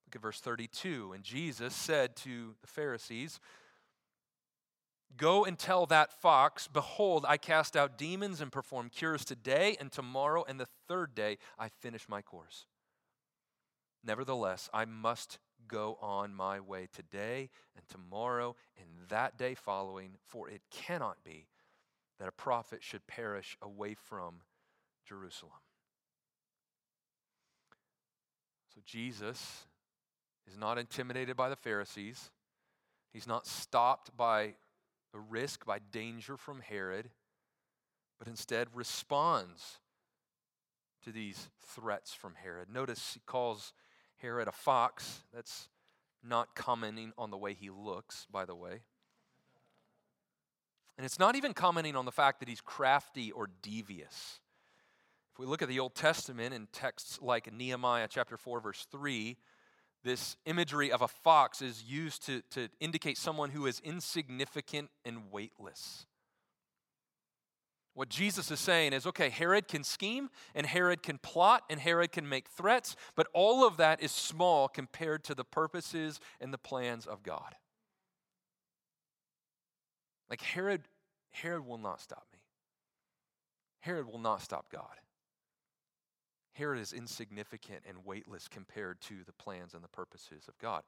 Look 0.06 0.16
at 0.16 0.22
verse 0.22 0.40
32. 0.40 1.12
And 1.14 1.24
Jesus 1.24 1.74
said 1.74 2.14
to 2.16 2.54
the 2.60 2.66
Pharisees, 2.66 3.40
Go 5.16 5.44
and 5.44 5.58
tell 5.58 5.86
that 5.86 6.12
fox, 6.20 6.68
Behold, 6.68 7.24
I 7.26 7.38
cast 7.38 7.76
out 7.76 7.96
demons 7.96 8.40
and 8.40 8.52
perform 8.52 8.90
cures 8.90 9.24
today 9.24 9.76
and 9.80 9.90
tomorrow, 9.90 10.44
and 10.46 10.60
the 10.60 10.68
third 10.88 11.14
day 11.14 11.38
I 11.58 11.68
finish 11.68 12.08
my 12.08 12.20
course. 12.20 12.66
Nevertheless, 14.04 14.68
I 14.74 14.84
must 14.84 15.38
go 15.68 15.98
on 16.00 16.34
my 16.34 16.60
way 16.60 16.86
today 16.92 17.48
and 17.74 17.88
tomorrow 17.88 18.54
and 18.78 19.08
that 19.08 19.38
day 19.38 19.54
following, 19.54 20.16
for 20.22 20.48
it 20.50 20.60
cannot 20.70 21.24
be 21.24 21.46
that 22.18 22.28
a 22.28 22.32
prophet 22.32 22.82
should 22.82 23.06
perish 23.06 23.56
away 23.60 23.94
from 23.94 24.36
Jerusalem. 25.06 25.52
So 28.74 28.80
Jesus 28.84 29.66
is 30.46 30.56
not 30.56 30.78
intimidated 30.78 31.36
by 31.36 31.48
the 31.48 31.56
Pharisees. 31.56 32.30
He's 33.12 33.26
not 33.26 33.46
stopped 33.46 34.16
by 34.16 34.54
the 35.12 35.20
risk, 35.20 35.64
by 35.64 35.78
danger 35.90 36.36
from 36.36 36.60
Herod, 36.60 37.10
but 38.18 38.28
instead 38.28 38.68
responds 38.74 39.78
to 41.04 41.12
these 41.12 41.48
threats 41.66 42.12
from 42.12 42.34
Herod. 42.34 42.68
Notice 42.68 43.12
he 43.14 43.20
calls 43.24 43.72
Herod 44.16 44.48
a 44.48 44.52
fox. 44.52 45.22
That's 45.32 45.68
not 46.22 46.54
commenting 46.54 47.12
on 47.16 47.30
the 47.30 47.36
way 47.36 47.54
he 47.54 47.70
looks, 47.70 48.26
by 48.30 48.44
the 48.44 48.54
way. 48.54 48.82
And 50.96 51.04
it's 51.04 51.18
not 51.18 51.36
even 51.36 51.52
commenting 51.52 51.94
on 51.96 52.06
the 52.06 52.12
fact 52.12 52.40
that 52.40 52.48
he's 52.48 52.60
crafty 52.60 53.30
or 53.30 53.48
devious. 53.62 54.40
If 55.32 55.38
we 55.38 55.46
look 55.46 55.60
at 55.60 55.68
the 55.68 55.80
Old 55.80 55.94
Testament 55.94 56.54
in 56.54 56.68
texts 56.72 57.18
like 57.20 57.52
Nehemiah 57.52 58.08
chapter 58.08 58.38
4, 58.38 58.60
verse 58.60 58.86
3, 58.90 59.36
this 60.02 60.36
imagery 60.46 60.90
of 60.90 61.02
a 61.02 61.08
fox 61.08 61.60
is 61.60 61.82
used 61.82 62.24
to, 62.26 62.40
to 62.50 62.68
indicate 62.80 63.18
someone 63.18 63.50
who 63.50 63.66
is 63.66 63.80
insignificant 63.80 64.88
and 65.04 65.30
weightless. 65.30 66.06
What 67.92 68.08
Jesus 68.08 68.50
is 68.50 68.60
saying 68.60 68.92
is 68.92 69.06
okay, 69.06 69.30
Herod 69.30 69.68
can 69.68 69.82
scheme, 69.82 70.28
and 70.54 70.66
Herod 70.66 71.02
can 71.02 71.18
plot, 71.18 71.64
and 71.68 71.80
Herod 71.80 72.12
can 72.12 72.28
make 72.28 72.48
threats, 72.48 72.94
but 73.16 73.26
all 73.32 73.66
of 73.66 73.78
that 73.78 74.02
is 74.02 74.12
small 74.12 74.68
compared 74.68 75.24
to 75.24 75.34
the 75.34 75.44
purposes 75.44 76.20
and 76.40 76.52
the 76.52 76.58
plans 76.58 77.06
of 77.06 77.22
God. 77.22 77.54
Like 80.28 80.42
Herod, 80.42 80.82
Herod 81.30 81.66
will 81.66 81.78
not 81.78 82.00
stop 82.00 82.26
me. 82.32 82.40
Herod 83.80 84.06
will 84.06 84.18
not 84.18 84.42
stop 84.42 84.70
God. 84.70 84.96
Herod 86.54 86.80
is 86.80 86.92
insignificant 86.92 87.82
and 87.86 88.04
weightless 88.04 88.48
compared 88.48 89.00
to 89.02 89.16
the 89.26 89.32
plans 89.32 89.74
and 89.74 89.84
the 89.84 89.88
purposes 89.88 90.44
of 90.48 90.58
God. 90.58 90.82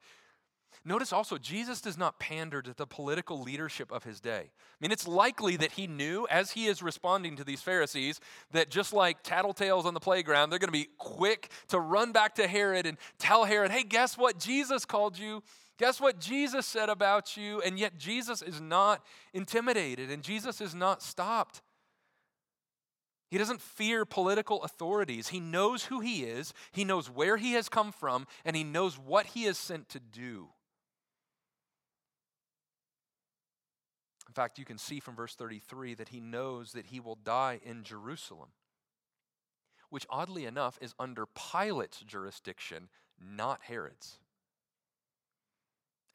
Notice 0.85 1.11
also, 1.11 1.37
Jesus 1.37 1.81
does 1.81 1.97
not 1.97 2.19
pander 2.19 2.61
to 2.61 2.73
the 2.73 2.85
political 2.85 3.41
leadership 3.41 3.91
of 3.91 4.03
his 4.03 4.19
day. 4.19 4.51
I 4.51 4.77
mean, 4.79 4.91
it's 4.91 5.07
likely 5.07 5.57
that 5.57 5.71
he 5.71 5.87
knew, 5.87 6.27
as 6.29 6.51
he 6.51 6.67
is 6.67 6.81
responding 6.81 7.35
to 7.37 7.43
these 7.43 7.61
Pharisees, 7.61 8.19
that 8.51 8.69
just 8.69 8.93
like 8.93 9.23
tattletales 9.23 9.85
on 9.85 9.93
the 9.93 9.99
playground, 9.99 10.49
they're 10.49 10.59
going 10.59 10.67
to 10.67 10.71
be 10.71 10.89
quick 10.97 11.49
to 11.69 11.79
run 11.79 12.11
back 12.11 12.35
to 12.35 12.47
Herod 12.47 12.85
and 12.85 12.97
tell 13.17 13.45
Herod, 13.45 13.71
hey, 13.71 13.83
guess 13.83 14.17
what? 14.17 14.39
Jesus 14.39 14.85
called 14.85 15.17
you. 15.17 15.43
Guess 15.79 16.01
what 16.01 16.19
Jesus 16.19 16.65
said 16.65 16.89
about 16.89 17.37
you? 17.37 17.61
And 17.61 17.79
yet, 17.79 17.97
Jesus 17.97 18.41
is 18.41 18.59
not 18.59 19.01
intimidated 19.33 20.11
and 20.11 20.21
Jesus 20.21 20.59
is 20.59 20.75
not 20.75 21.01
stopped. 21.01 21.61
He 23.29 23.37
doesn't 23.37 23.61
fear 23.61 24.03
political 24.05 24.61
authorities. 24.63 25.29
He 25.29 25.39
knows 25.39 25.85
who 25.85 26.01
he 26.01 26.23
is, 26.23 26.53
he 26.71 26.83
knows 26.83 27.09
where 27.09 27.37
he 27.37 27.53
has 27.53 27.69
come 27.69 27.91
from, 27.91 28.27
and 28.43 28.55
he 28.55 28.63
knows 28.63 28.97
what 28.97 29.27
he 29.27 29.45
is 29.45 29.57
sent 29.57 29.87
to 29.89 29.99
do. 29.99 30.49
In 34.27 34.33
fact, 34.33 34.59
you 34.59 34.65
can 34.65 34.77
see 34.77 34.99
from 34.99 35.15
verse 35.15 35.35
33 35.35 35.93
that 35.95 36.09
he 36.09 36.19
knows 36.19 36.73
that 36.73 36.87
he 36.87 36.99
will 36.99 37.15
die 37.15 37.59
in 37.63 37.83
Jerusalem, 37.83 38.49
which 39.89 40.07
oddly 40.09 40.45
enough 40.45 40.77
is 40.81 40.93
under 40.99 41.25
Pilate's 41.25 42.01
jurisdiction, 42.01 42.89
not 43.19 43.61
Herod's. 43.63 44.19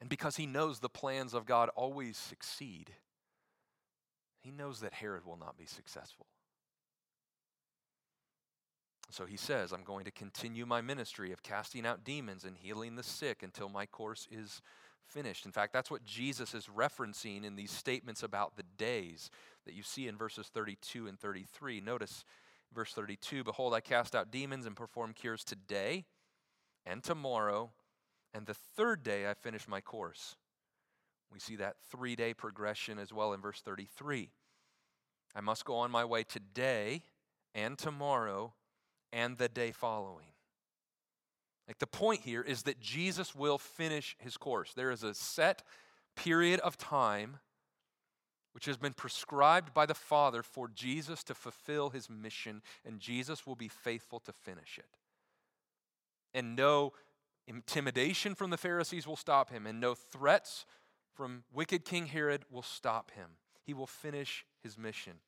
And 0.01 0.09
because 0.09 0.37
he 0.37 0.47
knows 0.47 0.81
the 0.81 0.89
plans 0.89 1.35
of 1.35 1.47
God 1.47 1.71
always 1.77 2.17
succeed, 2.17 2.91
he 4.41 4.51
knows 4.51 4.81
that 4.81 4.95
Herod 4.95 5.25
will 5.25 5.39
not 5.39 5.57
be 5.57 5.67
successful. 5.67 6.27
So 9.11 9.27
he 9.27 9.37
says, 9.37 9.73
I'm 9.73 9.85
going 9.85 10.05
to 10.07 10.11
continue 10.11 10.67
my 10.67 10.81
ministry 10.81 11.33
of 11.33 11.43
casting 11.43 11.87
out 11.87 12.05
demons 12.05 12.45
and 12.45 12.57
healing 12.57 12.97
the 12.97 13.03
sick 13.03 13.43
until 13.43 13.69
my 13.69 13.87
course 13.87 14.27
is 14.31 14.61
finished. 15.07 15.47
In 15.47 15.53
fact, 15.53 15.73
that's 15.73 15.91
what 15.91 16.05
Jesus 16.05 16.55
is 16.55 16.67
referencing 16.67 17.45
in 17.45 17.57
these 17.57 17.71
statements 17.71 18.23
about 18.23 18.57
the 18.57 18.65
days 18.77 19.31
that 19.67 19.75
you 19.75 19.83
see 19.83 20.09
in 20.09 20.17
verses 20.17 20.49
32 20.53 21.07
and 21.07 21.19
33. 21.19 21.81
Notice 21.81 22.25
verse 22.75 22.93
32 22.93 23.45
Behold, 23.45 23.75
I 23.75 23.81
cast 23.81 24.15
out 24.15 24.31
demons 24.31 24.67
and 24.67 24.75
perform 24.75 25.13
cures 25.13 25.45
today 25.45 26.07
and 26.85 27.03
tomorrow, 27.03 27.71
and 28.35 28.47
the 28.47 28.55
third 28.55 29.03
day 29.03 29.29
I 29.29 29.35
finish 29.35 29.69
my 29.69 29.81
course. 29.81 30.37
We 31.33 31.39
see 31.39 31.57
that 31.57 31.77
three 31.91 32.17
day 32.17 32.35
progression 32.35 32.99
as 32.99 33.13
well 33.13 33.33
in 33.33 33.41
verse 33.41 33.61
33. 33.61 34.31
I 35.35 35.41
must 35.41 35.65
go 35.65 35.77
on 35.77 35.91
my 35.91 36.05
way 36.05 36.25
today 36.25 37.03
and 37.55 37.79
tomorrow 37.79 38.53
and 39.13 39.39
the 39.39 39.49
day 39.49 39.73
following. 39.73 40.27
Like 41.67 41.79
the 41.79 41.87
point 41.87 42.21
here 42.21 42.43
is 42.43 42.65
that 42.65 42.81
Jesus 42.81 43.35
will 43.35 43.59
finish 43.59 44.17
his 44.19 44.37
course. 44.37 44.73
There 44.75 44.91
is 44.91 45.03
a 45.03 45.15
set 45.15 45.63
period 46.15 46.61
of 46.61 46.77
time 46.77 47.39
which 48.53 48.67
has 48.67 48.77
been 48.77 48.93
prescribed 48.93 49.75
by 49.75 49.87
the 49.87 49.95
Father 49.95 50.43
for 50.43 50.69
Jesus 50.69 51.25
to 51.25 51.35
fulfill 51.35 51.91
his 51.91 52.09
mission, 52.09 52.63
and 52.85 53.01
Jesus 53.01 53.45
will 53.45 53.57
be 53.57 53.67
faithful 53.67 54.21
to 54.21 54.33
finish 54.33 54.79
it. 54.79 54.97
And 56.33 56.55
no 56.55 56.93
intimidation 57.47 58.35
from 58.35 58.51
the 58.51 58.57
Pharisees 58.57 59.07
will 59.07 59.17
stop 59.17 59.51
him, 59.51 59.67
and 59.67 59.81
no 59.81 59.95
threats 59.95 60.67
from 61.15 61.45
wicked 61.53 61.85
King 61.85 62.07
Herod 62.07 62.45
will 62.51 62.63
stop 62.63 63.11
him. 63.13 63.31
He 63.65 63.75
will 63.75 63.87
finish 63.87 64.45
his 64.63 64.77
mission 64.77 65.21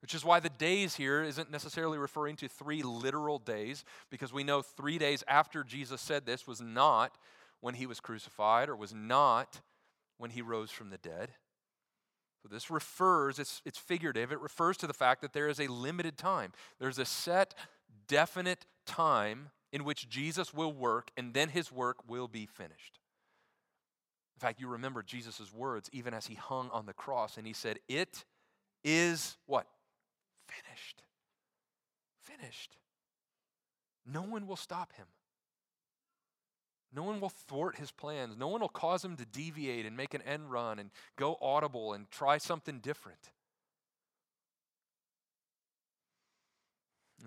which 0.00 0.14
is 0.14 0.24
why 0.24 0.40
the 0.40 0.48
days 0.48 0.96
here 0.96 1.22
isn't 1.22 1.50
necessarily 1.50 1.98
referring 1.98 2.36
to 2.36 2.48
three 2.48 2.82
literal 2.82 3.38
days, 3.38 3.84
because 4.10 4.32
we 4.32 4.44
know 4.44 4.62
three 4.62 4.98
days 4.98 5.22
after 5.28 5.62
Jesus 5.62 6.00
said 6.00 6.24
this 6.24 6.46
was 6.46 6.60
not 6.60 7.18
when 7.60 7.74
he 7.74 7.86
was 7.86 8.00
crucified 8.00 8.68
or 8.68 8.76
was 8.76 8.94
not 8.94 9.60
when 10.16 10.30
he 10.30 10.42
rose 10.42 10.70
from 10.70 10.90
the 10.90 10.98
dead. 10.98 11.32
So 12.42 12.48
this 12.48 12.70
refers, 12.70 13.38
it's, 13.38 13.60
it's 13.66 13.78
figurative, 13.78 14.32
it 14.32 14.40
refers 14.40 14.78
to 14.78 14.86
the 14.86 14.94
fact 14.94 15.20
that 15.20 15.34
there 15.34 15.48
is 15.48 15.60
a 15.60 15.66
limited 15.66 16.16
time. 16.16 16.52
There's 16.78 16.98
a 16.98 17.04
set, 17.04 17.54
definite 18.08 18.64
time 18.86 19.50
in 19.72 19.84
which 19.84 20.08
Jesus 20.08 20.52
will 20.52 20.72
work, 20.72 21.10
and 21.16 21.34
then 21.34 21.48
his 21.48 21.70
work 21.70 22.08
will 22.08 22.28
be 22.28 22.46
finished. 22.46 22.98
In 24.36 24.40
fact, 24.40 24.60
you 24.60 24.68
remember 24.68 25.02
Jesus' 25.02 25.52
words 25.52 25.88
even 25.92 26.14
as 26.14 26.26
he 26.26 26.34
hung 26.34 26.70
on 26.70 26.86
the 26.86 26.92
cross, 26.92 27.36
and 27.36 27.46
he 27.46 27.52
said, 27.52 27.78
It 27.88 28.24
is 28.82 29.36
what? 29.46 29.66
finished. 30.50 31.02
Finished. 32.20 32.76
No 34.06 34.22
one 34.22 34.46
will 34.46 34.56
stop 34.56 34.92
him. 34.94 35.06
No 36.92 37.04
one 37.04 37.20
will 37.20 37.28
thwart 37.28 37.76
his 37.76 37.92
plans. 37.92 38.36
No 38.36 38.48
one 38.48 38.60
will 38.60 38.68
cause 38.68 39.04
him 39.04 39.16
to 39.16 39.24
deviate 39.24 39.86
and 39.86 39.96
make 39.96 40.14
an 40.14 40.22
end 40.22 40.50
run 40.50 40.78
and 40.78 40.90
go 41.16 41.36
audible 41.40 41.92
and 41.92 42.10
try 42.10 42.38
something 42.38 42.80
different. 42.80 43.30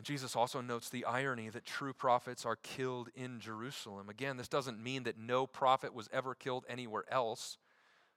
Jesus 0.02 0.36
also 0.36 0.60
notes 0.60 0.90
the 0.90 1.06
irony 1.06 1.50
that 1.50 1.66
true 1.66 1.94
prophets 1.94 2.46
are 2.46 2.56
killed 2.56 3.10
in 3.16 3.40
Jerusalem. 3.40 4.10
Again, 4.10 4.38
this 4.38 4.48
doesn't 4.48 4.82
mean 4.82 5.04
that 5.04 5.20
no 5.20 5.46
prophet 5.46 5.94
was 5.94 6.10
ever 6.12 6.34
killed 6.34 6.66
anywhere 6.68 7.06
else. 7.12 7.58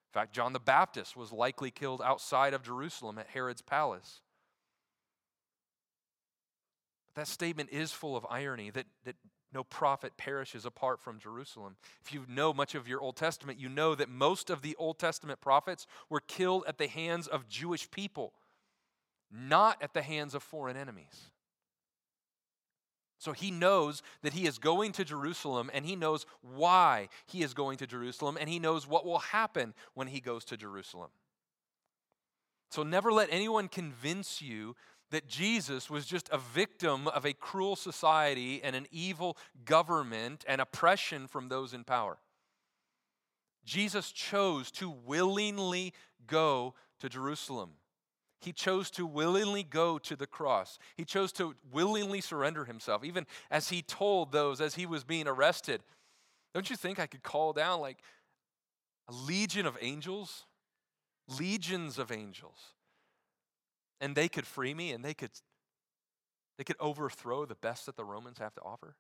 In 0.08 0.20
fact, 0.20 0.32
John 0.32 0.54
the 0.54 0.60
Baptist 0.60 1.16
was 1.16 1.32
likely 1.32 1.70
killed 1.70 2.00
outside 2.00 2.54
of 2.54 2.62
Jerusalem 2.62 3.18
at 3.18 3.26
Herod's 3.28 3.60
palace 3.60 4.22
But 7.08 7.20
that 7.20 7.28
statement 7.28 7.68
is 7.70 7.92
full 7.92 8.16
of 8.16 8.26
irony 8.30 8.70
that, 8.70 8.86
that 9.04 9.16
no 9.52 9.62
prophet 9.64 10.16
perishes 10.16 10.64
apart 10.64 11.00
from 11.00 11.18
Jerusalem. 11.18 11.76
If 12.04 12.14
you 12.14 12.24
know 12.28 12.54
much 12.54 12.74
of 12.74 12.88
your 12.88 13.00
Old 13.00 13.16
Testament, 13.16 13.58
you 13.58 13.68
know 13.68 13.94
that 13.94 14.08
most 14.08 14.48
of 14.48 14.62
the 14.62 14.76
Old 14.76 14.98
Testament 14.98 15.40
prophets 15.40 15.86
were 16.08 16.20
killed 16.20 16.64
at 16.66 16.78
the 16.78 16.88
hands 16.88 17.26
of 17.26 17.48
Jewish 17.48 17.90
people, 17.90 18.32
not 19.30 19.82
at 19.82 19.92
the 19.92 20.02
hands 20.02 20.34
of 20.34 20.42
foreign 20.42 20.76
enemies. 20.76 21.30
So 23.18 23.32
he 23.32 23.50
knows 23.50 24.02
that 24.22 24.34
he 24.34 24.46
is 24.46 24.58
going 24.58 24.92
to 24.92 25.04
Jerusalem 25.04 25.70
and 25.72 25.84
he 25.86 25.96
knows 25.96 26.26
why 26.42 27.08
he 27.26 27.42
is 27.42 27.54
going 27.54 27.78
to 27.78 27.86
Jerusalem 27.86 28.36
and 28.38 28.48
he 28.48 28.58
knows 28.58 28.86
what 28.86 29.06
will 29.06 29.18
happen 29.18 29.74
when 29.94 30.08
he 30.08 30.20
goes 30.20 30.44
to 30.46 30.56
Jerusalem. 30.56 31.10
So 32.70 32.82
never 32.82 33.12
let 33.12 33.28
anyone 33.30 33.68
convince 33.68 34.42
you 34.42 34.76
that 35.10 35.28
Jesus 35.28 35.88
was 35.88 36.04
just 36.04 36.28
a 36.30 36.38
victim 36.38 37.08
of 37.08 37.24
a 37.24 37.32
cruel 37.32 37.76
society 37.76 38.60
and 38.62 38.74
an 38.74 38.86
evil 38.90 39.36
government 39.64 40.44
and 40.48 40.60
oppression 40.60 41.26
from 41.26 41.48
those 41.48 41.72
in 41.72 41.84
power. 41.84 42.18
Jesus 43.64 44.12
chose 44.12 44.70
to 44.72 44.90
willingly 44.90 45.92
go 46.26 46.74
to 47.00 47.08
Jerusalem. 47.08 47.70
He 48.46 48.52
chose 48.54 48.90
to 48.92 49.04
willingly 49.04 49.62
go 49.62 49.98
to 49.98 50.16
the 50.16 50.26
cross. 50.26 50.78
He 50.96 51.04
chose 51.04 51.32
to 51.32 51.54
willingly 51.70 52.22
surrender 52.22 52.64
himself, 52.64 53.04
even 53.04 53.26
as 53.50 53.68
he 53.68 53.82
told 53.82 54.32
those 54.32 54.62
as 54.62 54.76
he 54.76 54.86
was 54.86 55.04
being 55.04 55.28
arrested. 55.28 55.82
Don't 56.54 56.70
you 56.70 56.76
think 56.76 56.98
I 56.98 57.06
could 57.06 57.22
call 57.22 57.52
down 57.52 57.80
like 57.82 57.98
a 59.08 59.12
legion 59.12 59.66
of 59.66 59.76
angels? 59.82 60.46
Legions 61.28 61.98
of 61.98 62.10
angels 62.10 62.72
and 64.00 64.14
they 64.14 64.28
could 64.28 64.46
free 64.46 64.74
me 64.74 64.92
and 64.92 65.04
they 65.04 65.14
could 65.14 65.30
they 66.58 66.64
could 66.64 66.76
overthrow 66.80 67.44
the 67.44 67.54
best 67.54 67.84
that 67.84 67.96
the 67.96 68.04
Romans 68.04 68.38
have 68.38 68.54
to 68.54 68.62
offer. 68.62 68.96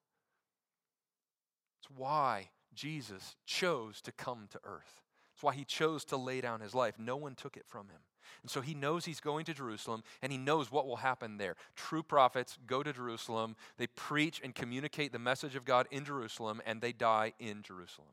It's 1.80 1.90
why 1.96 2.50
Jesus 2.74 3.34
chose 3.46 4.02
to 4.02 4.12
come 4.12 4.46
to 4.50 4.60
earth. 4.62 5.05
It's 5.36 5.42
why 5.42 5.52
he 5.52 5.66
chose 5.66 6.02
to 6.06 6.16
lay 6.16 6.40
down 6.40 6.60
his 6.62 6.74
life. 6.74 6.94
No 6.98 7.14
one 7.14 7.34
took 7.34 7.58
it 7.58 7.66
from 7.66 7.90
him. 7.90 8.00
And 8.40 8.50
so 8.50 8.62
he 8.62 8.72
knows 8.72 9.04
he's 9.04 9.20
going 9.20 9.44
to 9.44 9.52
Jerusalem 9.52 10.02
and 10.22 10.32
he 10.32 10.38
knows 10.38 10.72
what 10.72 10.86
will 10.86 10.96
happen 10.96 11.36
there. 11.36 11.56
True 11.74 12.02
prophets 12.02 12.56
go 12.66 12.82
to 12.82 12.90
Jerusalem, 12.90 13.54
they 13.76 13.86
preach 13.86 14.40
and 14.42 14.54
communicate 14.54 15.12
the 15.12 15.18
message 15.18 15.54
of 15.54 15.66
God 15.66 15.88
in 15.90 16.06
Jerusalem, 16.06 16.62
and 16.64 16.80
they 16.80 16.92
die 16.92 17.34
in 17.38 17.60
Jerusalem. 17.60 18.08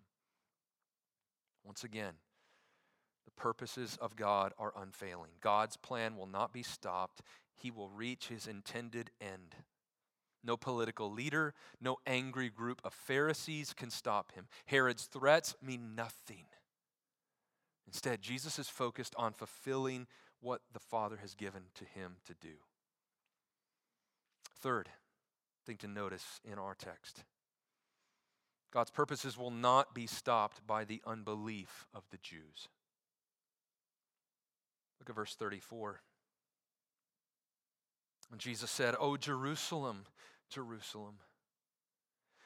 Once 1.63 1.86
again, 1.86 2.15
the 3.23 3.31
purposes 3.31 3.97
of 4.01 4.17
God 4.17 4.51
are 4.59 4.73
unfailing. 4.75 5.31
God's 5.39 5.77
plan 5.77 6.17
will 6.17 6.27
not 6.27 6.51
be 6.51 6.62
stopped, 6.62 7.21
He 7.55 7.71
will 7.71 7.88
reach 7.88 8.27
His 8.27 8.47
intended 8.47 9.12
end. 9.21 9.55
No 10.43 10.57
political 10.57 11.09
leader, 11.09 11.53
no 11.79 11.99
angry 12.05 12.49
group 12.49 12.81
of 12.83 12.93
Pharisees 12.93 13.71
can 13.71 13.89
stop 13.89 14.33
him. 14.33 14.47
Herod's 14.65 15.05
threats 15.05 15.55
mean 15.62 15.95
nothing. 15.95 16.47
Instead, 17.88 18.22
Jesus 18.22 18.58
is 18.60 18.69
focused 18.69 19.13
on 19.17 19.34
fulfilling 19.34 20.08
what 20.41 20.62
the 20.72 20.80
Father 20.80 21.17
has 21.17 21.36
given 21.36 21.63
to 21.76 21.86
him 21.86 22.17
to 22.26 22.34
do. 22.34 22.56
Third 24.60 24.89
thing 25.65 25.78
to 25.78 25.88
notice 25.88 26.41
in 26.43 26.60
our 26.60 26.76
text 26.76 27.24
God's 28.72 28.91
purposes 28.91 29.38
will 29.38 29.52
not 29.52 29.93
be 29.93 30.08
stopped 30.08 30.65
by 30.65 30.84
the 30.84 31.02
unbelief 31.06 31.86
of 31.93 32.04
the 32.10 32.17
Jews. 32.17 32.69
Look 35.00 35.10
at 35.10 35.15
verse 35.15 35.36
34. 35.36 36.02
When 38.30 38.39
Jesus 38.39 38.72
said, 38.72 38.96
O 39.00 39.15
Jerusalem, 39.15 40.06
Jerusalem, 40.50 41.15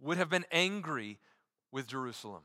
would 0.00 0.18
have 0.18 0.28
been 0.28 0.46
angry 0.52 1.18
with 1.72 1.86
Jerusalem. 1.86 2.42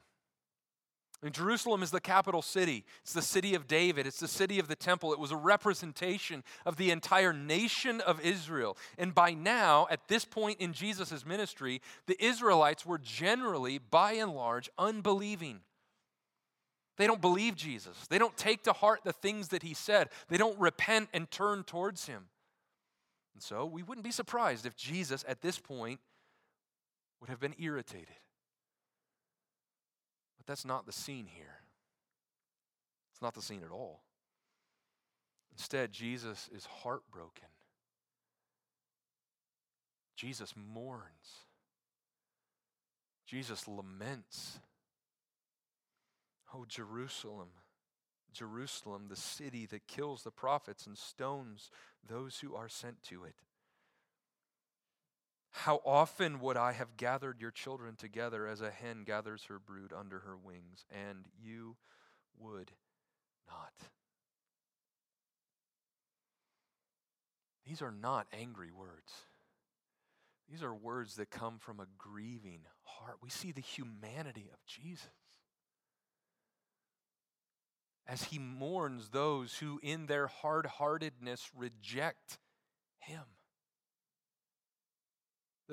And 1.23 1.33
Jerusalem 1.33 1.83
is 1.83 1.91
the 1.91 2.01
capital 2.01 2.41
city. 2.41 2.83
It's 3.01 3.13
the 3.13 3.21
city 3.21 3.55
of 3.55 3.65
David. 3.65 4.05
It's 4.05 4.19
the 4.19 4.27
city 4.27 4.59
of 4.59 4.67
the 4.67 4.75
temple. 4.75 5.13
It 5.13 5.19
was 5.19 5.31
a 5.31 5.37
representation 5.37 6.43
of 6.65 6.75
the 6.75 6.91
entire 6.91 7.31
nation 7.31 8.01
of 8.01 8.19
Israel. 8.19 8.77
And 8.97 9.15
by 9.15 9.33
now, 9.33 9.87
at 9.89 10.09
this 10.09 10.25
point 10.25 10.59
in 10.59 10.73
Jesus' 10.73 11.25
ministry, 11.25 11.81
the 12.07 12.21
Israelites 12.23 12.85
were 12.85 12.97
generally, 12.97 13.77
by 13.77 14.13
and 14.13 14.35
large, 14.35 14.69
unbelieving. 14.77 15.61
They 16.97 17.07
don't 17.07 17.21
believe 17.21 17.55
Jesus. 17.55 17.95
They 18.09 18.19
don't 18.19 18.35
take 18.35 18.63
to 18.63 18.73
heart 18.73 18.99
the 19.05 19.13
things 19.13 19.47
that 19.47 19.63
he 19.63 19.73
said. 19.73 20.09
They 20.27 20.37
don't 20.37 20.59
repent 20.59 21.07
and 21.13 21.31
turn 21.31 21.63
towards 21.63 22.05
him. 22.05 22.25
And 23.33 23.41
so 23.41 23.65
we 23.65 23.81
wouldn't 23.81 24.03
be 24.03 24.11
surprised 24.11 24.65
if 24.65 24.75
Jesus, 24.75 25.23
at 25.25 25.41
this 25.41 25.57
point, 25.57 26.01
would 27.23 27.29
have 27.29 27.39
been 27.39 27.55
irritated. 27.57 28.17
But 30.35 30.45
that's 30.45 30.65
not 30.65 30.85
the 30.85 30.91
scene 30.91 31.25
here. 31.25 31.61
It's 33.13 33.21
not 33.21 33.33
the 33.33 33.41
scene 33.41 33.61
at 33.63 33.71
all. 33.71 34.01
Instead, 35.53 35.93
Jesus 35.93 36.49
is 36.53 36.65
heartbroken. 36.65 37.47
Jesus 40.17 40.53
mourns. 40.73 41.45
Jesus 43.25 43.69
laments. 43.69 44.59
Oh, 46.53 46.65
Jerusalem, 46.67 47.51
Jerusalem, 48.33 49.05
the 49.07 49.15
city 49.15 49.65
that 49.67 49.87
kills 49.87 50.23
the 50.23 50.31
prophets 50.31 50.85
and 50.85 50.97
stones 50.97 51.69
those 52.05 52.39
who 52.39 52.53
are 52.53 52.67
sent 52.67 53.01
to 53.03 53.23
it. 53.23 53.35
How 55.53 55.81
often 55.85 56.39
would 56.39 56.57
I 56.57 56.73
have 56.73 56.97
gathered 56.97 57.39
your 57.39 57.51
children 57.51 57.95
together 57.95 58.47
as 58.47 58.59
a 58.59 58.71
hen 58.71 59.03
gathers 59.05 59.45
her 59.45 59.59
brood 59.59 59.93
under 59.97 60.19
her 60.19 60.35
wings, 60.35 60.83
and 60.91 61.25
you 61.39 61.77
would 62.37 62.71
not? 63.47 63.73
These 67.65 67.81
are 67.81 67.91
not 67.91 68.27
angry 68.33 68.71
words. 68.71 69.13
These 70.49 70.63
are 70.63 70.73
words 70.73 71.15
that 71.15 71.29
come 71.29 71.59
from 71.59 71.79
a 71.79 71.87
grieving 71.97 72.61
heart. 72.83 73.17
We 73.21 73.29
see 73.29 73.51
the 73.51 73.61
humanity 73.61 74.49
of 74.51 74.59
Jesus 74.65 75.07
as 78.07 78.23
he 78.23 78.39
mourns 78.39 79.09
those 79.09 79.55
who, 79.55 79.79
in 79.81 80.07
their 80.07 80.27
hard 80.27 80.65
heartedness, 80.65 81.51
reject 81.55 82.37
him 82.97 83.23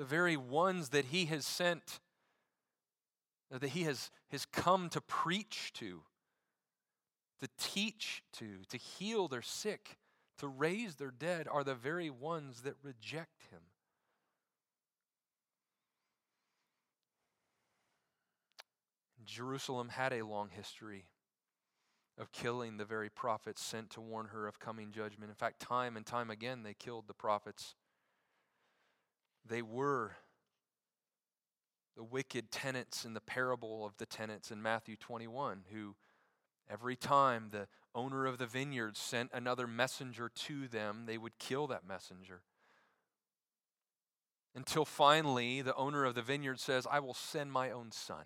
the 0.01 0.07
very 0.07 0.35
ones 0.35 0.89
that 0.89 1.05
he 1.05 1.25
has 1.25 1.45
sent, 1.45 1.99
that 3.51 3.69
he 3.69 3.83
has, 3.83 4.09
has 4.31 4.47
come 4.47 4.89
to 4.89 4.99
preach 4.99 5.71
to, 5.73 6.01
to 7.39 7.47
teach 7.59 8.23
to, 8.33 8.47
to 8.67 8.77
heal 8.77 9.27
their 9.27 9.43
sick, 9.43 9.99
to 10.39 10.47
raise 10.47 10.95
their 10.95 11.11
dead, 11.11 11.47
are 11.47 11.63
the 11.63 11.75
very 11.75 12.09
ones 12.09 12.61
that 12.61 12.73
reject 12.81 13.43
him. 13.51 13.59
Jerusalem 19.23 19.89
had 19.89 20.13
a 20.13 20.25
long 20.25 20.49
history 20.49 21.05
of 22.17 22.31
killing 22.31 22.77
the 22.77 22.85
very 22.85 23.11
prophets 23.11 23.63
sent 23.63 23.91
to 23.91 24.01
warn 24.01 24.29
her 24.29 24.47
of 24.47 24.59
coming 24.59 24.91
judgment. 24.91 25.29
In 25.29 25.35
fact, 25.35 25.59
time 25.59 25.95
and 25.95 26.07
time 26.07 26.31
again, 26.31 26.63
they 26.63 26.73
killed 26.73 27.05
the 27.07 27.13
prophets 27.13 27.75
they 29.47 29.61
were 29.61 30.13
the 31.95 32.03
wicked 32.03 32.51
tenants 32.51 33.05
in 33.05 33.13
the 33.13 33.21
parable 33.21 33.85
of 33.85 33.97
the 33.97 34.05
tenants 34.05 34.51
in 34.51 34.61
Matthew 34.61 34.95
21, 34.95 35.63
who 35.71 35.95
every 36.69 36.95
time 36.95 37.49
the 37.51 37.67
owner 37.93 38.25
of 38.25 38.37
the 38.37 38.45
vineyard 38.45 38.95
sent 38.95 39.29
another 39.33 39.67
messenger 39.67 40.29
to 40.29 40.67
them, 40.67 41.03
they 41.05 41.17
would 41.17 41.37
kill 41.37 41.67
that 41.67 41.85
messenger. 41.85 42.41
Until 44.55 44.85
finally, 44.85 45.61
the 45.61 45.75
owner 45.75 46.05
of 46.05 46.15
the 46.15 46.21
vineyard 46.21 46.59
says, 46.59 46.87
I 46.89 46.99
will 46.99 47.13
send 47.13 47.51
my 47.51 47.71
own 47.71 47.91
son. 47.91 48.25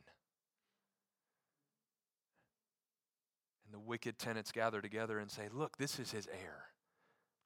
And 3.66 3.74
the 3.74 3.80
wicked 3.80 4.18
tenants 4.18 4.52
gather 4.52 4.82
together 4.82 5.20
and 5.20 5.30
say, 5.30 5.50
Look, 5.52 5.78
this 5.78 6.00
is 6.00 6.12
his 6.12 6.28
heir. 6.28 6.66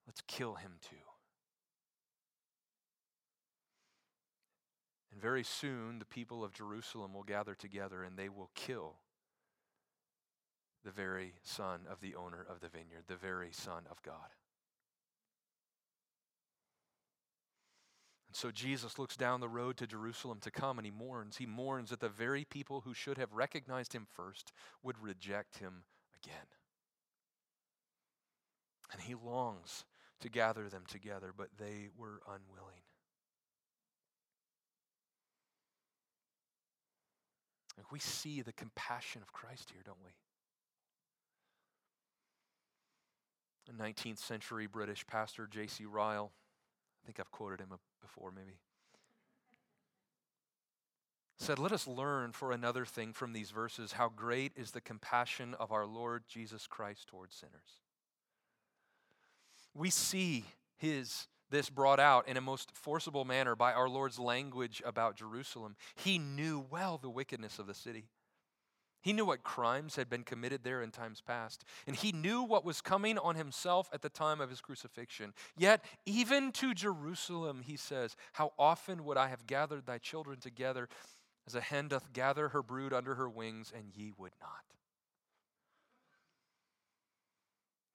Let's 0.06 0.22
kill 0.28 0.56
him 0.56 0.74
too. 0.90 1.09
And 5.12 5.22
very 5.22 5.44
soon, 5.44 6.00
the 6.00 6.06
people 6.06 6.44
of 6.44 6.54
Jerusalem 6.54 7.14
will 7.14 7.24
gather 7.24 7.56
together 7.56 8.04
and 8.04 8.18
they 8.18 8.30
will 8.30 8.52
kill 8.54 8.96
the 10.84 10.92
very 10.92 11.34
son 11.44 11.82
of 11.92 12.00
the 12.00 12.16
owner 12.16 12.46
of 12.50 12.62
the 12.62 12.70
vineyard, 12.70 13.04
the 13.08 13.16
very 13.16 13.52
son 13.52 13.84
of 13.90 14.02
God. 14.02 14.30
And 18.28 18.36
so 18.36 18.52
Jesus 18.52 19.00
looks 19.00 19.18
down 19.18 19.40
the 19.40 19.50
road 19.50 19.76
to 19.78 19.88
Jerusalem 19.88 20.38
to 20.42 20.52
come 20.52 20.78
and 20.78 20.86
he 20.86 20.92
mourns. 20.92 21.38
He 21.38 21.48
mourns 21.48 21.90
that 21.90 22.00
the 22.00 22.10
very 22.10 22.46
people 22.46 22.82
who 22.82 22.94
should 22.94 23.18
have 23.18 23.34
recognized 23.34 23.94
him 23.94 24.06
first 24.16 24.54
would 24.84 25.02
reject 25.02 25.58
him 25.58 25.84
again. 26.24 26.46
And 28.92 29.02
he 29.02 29.16
longs 29.16 29.84
to 30.22 30.30
gather 30.30 30.70
them 30.70 30.84
together, 30.88 31.34
but 31.36 31.50
they 31.58 31.90
were 31.98 32.22
unwilling. 32.28 32.84
We 37.92 38.00
see 38.00 38.42
the 38.42 38.54
compassion 38.54 39.22
of 39.22 39.34
Christ 39.34 39.70
here, 39.72 39.82
don't 39.86 39.98
we? 40.04 40.12
A 43.74 43.74
19th 43.92 44.20
century 44.20 44.68
British 44.68 45.06
pastor, 45.06 45.48
J.C. 45.48 45.86
Ryle, 45.86 46.32
I 47.04 47.06
think 47.06 47.20
I've 47.20 47.32
quoted 47.32 47.60
him 47.60 47.70
before 48.02 48.32
maybe, 48.32 48.58
said, 51.38 51.60
Let 51.60 51.72
us 51.72 51.88
learn 51.88 52.32
for 52.32 52.52
another 52.52 52.86
thing 52.86 53.14
from 53.14 53.34
these 53.34 53.52
verses 53.52 53.94
how 53.94 54.10
great 54.10 54.52
is 54.56 54.72
the 54.72 54.82
compassion 54.82 55.56
of 55.60 55.72
our 55.72 55.86
Lord 55.86 56.24
Jesus 56.28 56.68
Christ 56.68 57.08
towards 57.08 57.36
sinners. 57.36 57.82
We 59.74 59.90
see 59.90 60.46
his 60.78 61.28
this 61.50 61.70
brought 61.70 62.00
out 62.00 62.28
in 62.28 62.38
a 62.38 62.42
most 62.42 62.72
forcible 62.76 63.26
manner 63.26 63.56
by 63.56 63.74
our 63.74 63.90
Lord's 63.90 64.20
language 64.20 64.82
about 64.86 65.16
Jerusalem. 65.16 65.76
He 65.96 66.20
knew 66.20 66.66
well 66.70 66.98
the 66.98 67.10
wickedness 67.10 67.60
of 67.60 67.68
the 67.68 67.74
city. 67.74 68.06
He 69.02 69.14
knew 69.14 69.26
what 69.26 69.44
crimes 69.44 69.96
had 69.96 70.10
been 70.10 70.24
committed 70.24 70.64
there 70.64 70.82
in 70.82 70.92
times 70.92 71.22
past, 71.22 71.64
and 71.88 71.96
he 71.96 72.12
knew 72.12 72.44
what 72.44 72.66
was 72.66 72.82
coming 72.82 73.18
on 73.18 73.36
himself 73.36 73.90
at 73.94 74.02
the 74.02 74.10
time 74.10 74.42
of 74.42 74.50
his 74.50 74.60
crucifixion. 74.60 75.34
Yet, 75.58 75.86
even 76.06 76.52
to 76.54 76.74
Jerusalem, 76.74 77.62
he 77.66 77.78
says, 77.78 78.18
How 78.34 78.52
often 78.60 79.06
would 79.06 79.18
I 79.18 79.30
have 79.30 79.48
gathered 79.48 79.86
thy 79.86 80.00
children 80.00 80.40
together 80.40 80.90
as 81.48 81.56
a 81.56 81.62
hen 81.62 81.88
doth 81.88 82.12
gather 82.12 82.50
her 82.50 82.62
brood 82.62 82.92
under 82.92 83.16
her 83.16 83.30
wings, 83.30 83.72
and 83.74 83.96
ye 83.96 84.12
would 84.18 84.34
not? 84.42 84.66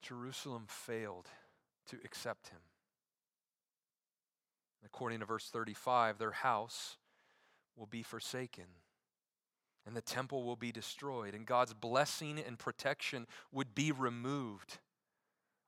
Jerusalem 0.01 0.65
failed 0.69 1.29
to 1.89 1.99
accept 2.05 2.49
him. 2.49 2.61
According 4.85 5.21
to 5.21 5.27
verse 5.27 5.49
35, 5.51 6.19
their 6.19 6.33
house 6.33 6.97
will 7.77 7.87
be 7.87 8.03
forsaken 8.03 8.65
and 9.87 9.97
the 9.97 10.01
temple 10.01 10.45
will 10.45 10.57
be 10.57 10.73
destroyed, 10.73 11.35
and 11.35 11.47
God's 11.47 11.75
blessing 11.75 12.39
and 12.45 12.59
protection 12.59 13.27
would 13.53 13.75
be 13.75 13.93
removed, 13.93 14.79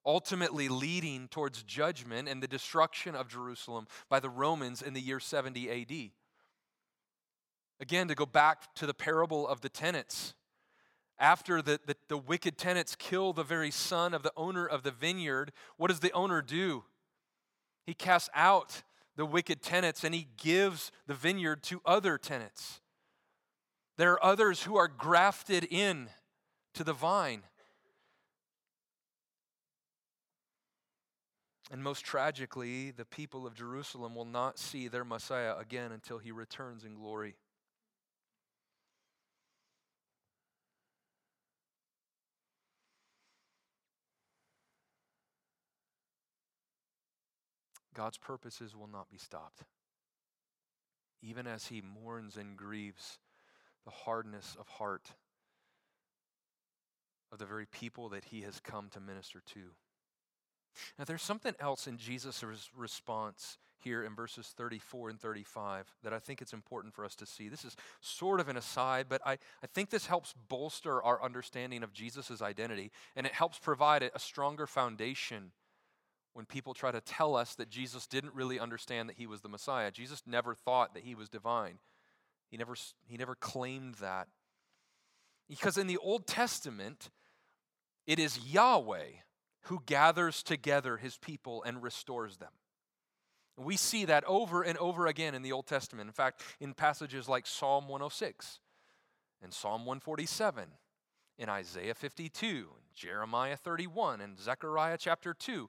ultimately 0.04 0.68
leading 0.68 1.28
towards 1.28 1.62
judgment 1.62 2.28
and 2.28 2.42
the 2.42 2.48
destruction 2.48 3.14
of 3.14 3.28
Jerusalem 3.28 3.86
by 4.08 4.20
the 4.20 4.30
Romans 4.30 4.80
in 4.80 4.94
the 4.94 5.00
year 5.00 5.20
70 5.20 5.70
AD. 5.70 6.10
Again, 7.78 8.08
to 8.08 8.14
go 8.14 8.24
back 8.24 8.74
to 8.76 8.86
the 8.86 8.94
parable 8.94 9.46
of 9.46 9.60
the 9.60 9.68
tenants. 9.68 10.34
After 11.18 11.60
the, 11.60 11.78
the, 11.86 11.96
the 12.08 12.16
wicked 12.16 12.56
tenants 12.56 12.96
kill 12.96 13.32
the 13.32 13.42
very 13.42 13.70
son 13.70 14.14
of 14.14 14.22
the 14.22 14.32
owner 14.36 14.66
of 14.66 14.82
the 14.82 14.90
vineyard, 14.90 15.52
what 15.76 15.88
does 15.88 16.00
the 16.00 16.12
owner 16.12 16.40
do? 16.40 16.84
He 17.84 17.92
casts 17.92 18.30
out 18.34 18.82
the 19.16 19.26
wicked 19.26 19.62
tenants 19.62 20.04
and 20.04 20.14
he 20.14 20.28
gives 20.36 20.92
the 21.06 21.14
vineyard 21.14 21.62
to 21.64 21.80
other 21.84 22.18
tenants. 22.18 22.80
There 23.96 24.12
are 24.12 24.24
others 24.24 24.62
who 24.62 24.76
are 24.76 24.88
grafted 24.88 25.64
in 25.64 26.10
to 26.74 26.84
the 26.84 26.92
vine. 26.92 27.42
And 31.70 31.82
most 31.82 32.04
tragically, 32.04 32.92
the 32.92 33.04
people 33.04 33.46
of 33.46 33.54
Jerusalem 33.54 34.14
will 34.14 34.26
not 34.26 34.58
see 34.58 34.86
their 34.86 35.04
Messiah 35.04 35.56
again 35.58 35.90
until 35.90 36.18
he 36.18 36.30
returns 36.30 36.84
in 36.84 36.94
glory. 36.94 37.34
God's 47.96 48.18
purposes 48.18 48.76
will 48.76 48.88
not 48.88 49.10
be 49.10 49.16
stopped. 49.16 49.64
Even 51.22 51.46
as 51.46 51.66
he 51.66 51.80
mourns 51.80 52.36
and 52.36 52.56
grieves 52.56 53.18
the 53.84 53.90
hardness 53.90 54.56
of 54.60 54.68
heart 54.68 55.12
of 57.32 57.38
the 57.38 57.46
very 57.46 57.66
people 57.66 58.10
that 58.10 58.26
he 58.26 58.42
has 58.42 58.60
come 58.60 58.88
to 58.90 59.00
minister 59.00 59.40
to. 59.54 59.60
Now, 60.98 61.04
there's 61.04 61.22
something 61.22 61.54
else 61.58 61.86
in 61.86 61.96
Jesus' 61.96 62.44
response 62.76 63.56
here 63.78 64.04
in 64.04 64.14
verses 64.14 64.52
34 64.56 65.10
and 65.10 65.20
35 65.20 65.86
that 66.02 66.12
I 66.12 66.18
think 66.18 66.42
it's 66.42 66.52
important 66.52 66.94
for 66.94 67.04
us 67.04 67.14
to 67.16 67.26
see. 67.26 67.48
This 67.48 67.64
is 67.64 67.76
sort 68.00 68.40
of 68.40 68.48
an 68.48 68.58
aside, 68.58 69.06
but 69.08 69.22
I, 69.24 69.32
I 69.62 69.66
think 69.72 69.88
this 69.88 70.06
helps 70.06 70.34
bolster 70.48 71.02
our 71.02 71.22
understanding 71.22 71.82
of 71.82 71.94
Jesus' 71.94 72.42
identity, 72.42 72.90
and 73.14 73.26
it 73.26 73.32
helps 73.32 73.58
provide 73.58 74.02
a 74.02 74.18
stronger 74.18 74.66
foundation 74.66 75.52
when 76.36 76.44
people 76.44 76.74
try 76.74 76.90
to 76.90 77.00
tell 77.00 77.34
us 77.34 77.54
that 77.54 77.70
Jesus 77.70 78.06
didn't 78.06 78.34
really 78.34 78.60
understand 78.60 79.08
that 79.08 79.16
he 79.16 79.26
was 79.26 79.40
the 79.40 79.48
Messiah. 79.48 79.90
Jesus 79.90 80.22
never 80.26 80.54
thought 80.54 80.92
that 80.92 81.02
he 81.02 81.14
was 81.14 81.30
divine. 81.30 81.78
He 82.50 82.58
never, 82.58 82.74
he 83.06 83.16
never 83.16 83.34
claimed 83.34 83.94
that. 83.96 84.28
Because 85.48 85.78
in 85.78 85.86
the 85.86 85.96
Old 85.96 86.26
Testament, 86.26 87.08
it 88.06 88.18
is 88.18 88.52
Yahweh 88.52 89.12
who 89.62 89.80
gathers 89.86 90.42
together 90.42 90.98
his 90.98 91.16
people 91.16 91.62
and 91.62 91.82
restores 91.82 92.36
them. 92.36 92.52
We 93.56 93.78
see 93.78 94.04
that 94.04 94.22
over 94.24 94.60
and 94.60 94.76
over 94.76 95.06
again 95.06 95.34
in 95.34 95.40
the 95.40 95.52
Old 95.52 95.66
Testament. 95.66 96.06
In 96.06 96.12
fact, 96.12 96.42
in 96.60 96.74
passages 96.74 97.30
like 97.30 97.46
Psalm 97.46 97.84
106 97.88 98.60
and 99.42 99.54
Psalm 99.54 99.86
147, 99.86 100.68
in 101.38 101.48
Isaiah 101.48 101.94
52, 101.94 102.66
Jeremiah 102.94 103.56
31, 103.56 104.20
and 104.20 104.38
Zechariah 104.38 104.98
chapter 104.98 105.32
2, 105.32 105.68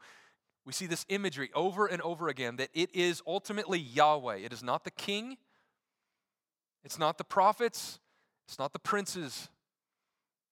we 0.67 0.73
see 0.73 0.85
this 0.85 1.05
imagery 1.07 1.49
over 1.55 1.87
and 1.87 2.01
over 2.01 2.27
again 2.27 2.57
that 2.57 2.67
it 2.73 2.93
is 2.93 3.23
ultimately 3.25 3.79
Yahweh. 3.79 4.35
It 4.35 4.51
is 4.51 4.61
not 4.61 4.83
the 4.83 4.91
king, 4.91 5.37
it's 6.83 6.99
not 6.99 7.17
the 7.17 7.23
prophets, 7.23 7.99
it's 8.49 8.59
not 8.59 8.73
the 8.73 8.79
princes, 8.79 9.47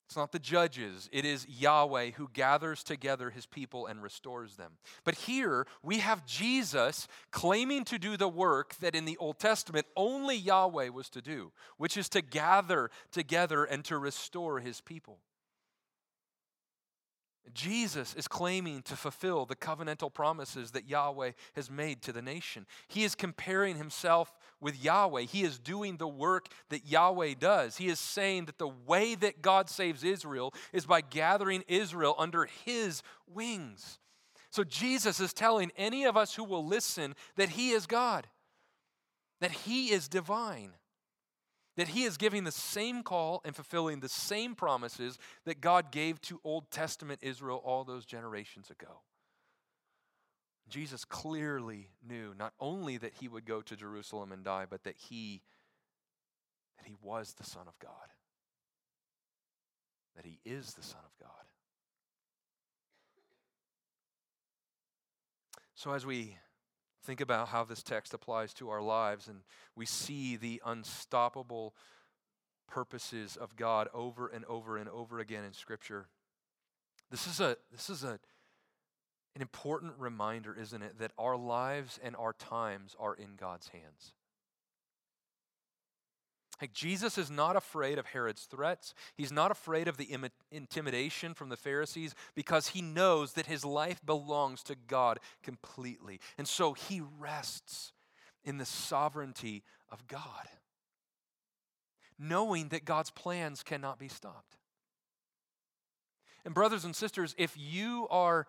it's 0.07 0.15
not 0.15 0.31
the 0.31 0.39
judges. 0.39 1.09
It 1.11 1.25
is 1.25 1.45
Yahweh 1.49 2.11
who 2.11 2.29
gathers 2.31 2.81
together 2.81 3.29
his 3.29 3.45
people 3.45 3.87
and 3.87 4.01
restores 4.01 4.55
them. 4.55 4.77
But 5.03 5.15
here 5.15 5.67
we 5.83 5.97
have 5.97 6.25
Jesus 6.25 7.09
claiming 7.31 7.83
to 7.83 7.99
do 7.99 8.15
the 8.15 8.29
work 8.29 8.75
that 8.75 8.95
in 8.95 9.03
the 9.03 9.17
Old 9.17 9.37
Testament 9.37 9.85
only 9.97 10.37
Yahweh 10.37 10.89
was 10.89 11.09
to 11.09 11.21
do, 11.21 11.51
which 11.75 11.97
is 11.97 12.07
to 12.09 12.21
gather 12.21 12.89
together 13.11 13.65
and 13.65 13.83
to 13.83 13.97
restore 13.97 14.61
his 14.61 14.79
people. 14.79 15.19
Jesus 17.53 18.13
is 18.15 18.27
claiming 18.27 18.81
to 18.83 18.95
fulfill 18.95 19.45
the 19.45 19.55
covenantal 19.55 20.13
promises 20.13 20.71
that 20.71 20.89
Yahweh 20.89 21.31
has 21.55 21.69
made 21.69 22.01
to 22.03 22.11
the 22.11 22.21
nation. 22.21 22.65
He 22.87 23.03
is 23.03 23.15
comparing 23.15 23.77
himself 23.77 24.33
with 24.59 24.83
Yahweh. 24.83 25.23
He 25.23 25.43
is 25.43 25.59
doing 25.59 25.97
the 25.97 26.07
work 26.07 26.47
that 26.69 26.85
Yahweh 26.85 27.35
does. 27.39 27.77
He 27.77 27.87
is 27.87 27.99
saying 27.99 28.45
that 28.45 28.57
the 28.57 28.71
way 28.85 29.15
that 29.15 29.41
God 29.41 29.69
saves 29.69 30.03
Israel 30.03 30.53
is 30.73 30.85
by 30.85 31.01
gathering 31.01 31.63
Israel 31.67 32.15
under 32.17 32.47
his 32.65 33.03
wings. 33.27 33.99
So 34.49 34.63
Jesus 34.63 35.19
is 35.19 35.33
telling 35.33 35.71
any 35.77 36.05
of 36.05 36.17
us 36.17 36.35
who 36.35 36.43
will 36.43 36.65
listen 36.65 37.15
that 37.35 37.49
he 37.49 37.71
is 37.71 37.85
God, 37.85 38.27
that 39.41 39.51
he 39.51 39.91
is 39.91 40.07
divine 40.07 40.71
that 41.75 41.89
he 41.89 42.03
is 42.03 42.17
giving 42.17 42.43
the 42.43 42.51
same 42.51 43.03
call 43.03 43.41
and 43.43 43.55
fulfilling 43.55 43.99
the 43.99 44.09
same 44.09 44.55
promises 44.55 45.17
that 45.45 45.61
God 45.61 45.91
gave 45.91 46.21
to 46.21 46.39
Old 46.43 46.71
Testament 46.71 47.19
Israel 47.21 47.61
all 47.63 47.83
those 47.83 48.05
generations 48.05 48.69
ago. 48.69 49.01
Jesus 50.67 51.05
clearly 51.05 51.89
knew 52.07 52.33
not 52.37 52.53
only 52.59 52.97
that 52.97 53.13
he 53.19 53.27
would 53.27 53.45
go 53.45 53.61
to 53.61 53.75
Jerusalem 53.75 54.31
and 54.31 54.43
die, 54.43 54.65
but 54.69 54.83
that 54.83 54.95
he 54.97 55.41
that 56.77 56.87
he 56.87 56.95
was 57.01 57.33
the 57.33 57.43
son 57.43 57.67
of 57.67 57.77
God. 57.79 57.91
That 60.15 60.25
he 60.25 60.39
is 60.45 60.73
the 60.73 60.83
son 60.83 61.01
of 61.05 61.11
God. 61.19 61.29
So 65.75 65.91
as 65.91 66.05
we 66.05 66.37
think 67.05 67.21
about 67.21 67.49
how 67.49 67.63
this 67.63 67.83
text 67.83 68.13
applies 68.13 68.53
to 68.55 68.69
our 68.69 68.81
lives, 68.81 69.27
and 69.27 69.39
we 69.75 69.85
see 69.85 70.35
the 70.35 70.61
unstoppable 70.65 71.75
purposes 72.67 73.37
of 73.37 73.55
God 73.55 73.87
over 73.93 74.27
and 74.27 74.43
over 74.45 74.77
and 74.77 74.89
over 74.89 75.19
again 75.19 75.43
in 75.43 75.53
Scripture. 75.53 76.07
This 77.11 77.27
is 77.27 77.39
a 77.39 77.57
this 77.71 77.89
is 77.89 78.03
a 78.03 78.19
an 79.35 79.41
important 79.41 79.93
reminder, 79.97 80.55
isn't 80.59 80.81
it, 80.81 80.97
that 80.99 81.11
our 81.17 81.35
lives 81.35 81.99
and 82.01 82.15
our 82.15 82.33
times 82.33 82.95
are 82.99 83.13
in 83.13 83.35
God's 83.37 83.67
hands. 83.67 84.13
Like 86.61 86.73
Jesus 86.73 87.17
is 87.17 87.29
not 87.29 87.55
afraid 87.55 87.97
of 87.97 88.07
Herod's 88.07 88.45
threats. 88.45 88.93
He's 89.15 89.31
not 89.31 89.51
afraid 89.51 89.87
of 89.87 89.97
the 89.97 90.05
Im- 90.05 90.29
intimidation 90.51 91.33
from 91.33 91.49
the 91.49 91.57
Pharisees 91.57 92.15
because 92.35 92.69
he 92.69 92.81
knows 92.81 93.33
that 93.33 93.47
his 93.47 93.65
life 93.65 94.05
belongs 94.05 94.63
to 94.63 94.75
God 94.75 95.19
completely. 95.43 96.19
And 96.37 96.47
so 96.47 96.73
he 96.73 97.01
rests 97.19 97.91
in 98.43 98.57
the 98.57 98.65
sovereignty 98.65 99.63
of 99.89 100.07
God, 100.07 100.47
knowing 102.17 102.69
that 102.69 102.85
God's 102.85 103.11
plans 103.11 103.63
cannot 103.63 103.99
be 103.99 104.07
stopped. 104.07 104.57
And, 106.45 106.53
brothers 106.53 106.85
and 106.85 106.95
sisters, 106.95 107.33
if 107.37 107.55
you 107.57 108.07
are 108.11 108.47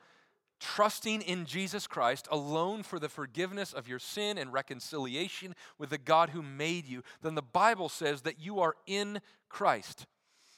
trusting 0.61 1.23
in 1.23 1.45
Jesus 1.45 1.87
Christ 1.87 2.29
alone 2.31 2.83
for 2.83 2.99
the 2.99 3.09
forgiveness 3.09 3.73
of 3.73 3.89
your 3.89 3.99
sin 3.99 4.39
and 4.39 4.53
reconciliation 4.53 5.55
with 5.79 5.91
the 5.91 5.99
God 5.99 6.31
who 6.31 6.43
made 6.43 6.87
you, 6.87 7.03
then 7.23 7.35
the 7.35 7.43
Bible 7.43 7.89
says 7.89 8.23
that 8.23 8.41
you 8.41 8.61
are 8.61 8.75
in 8.87 9.21
Christ, 9.49 10.07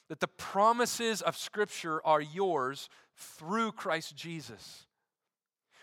that 0.07 0.19
the 0.19 0.27
promises 0.27 1.21
of 1.21 1.37
Scripture 1.37 2.05
are 2.05 2.21
yours 2.21 2.89
through 3.15 3.73
Christ 3.73 4.15
Jesus. 4.15 4.85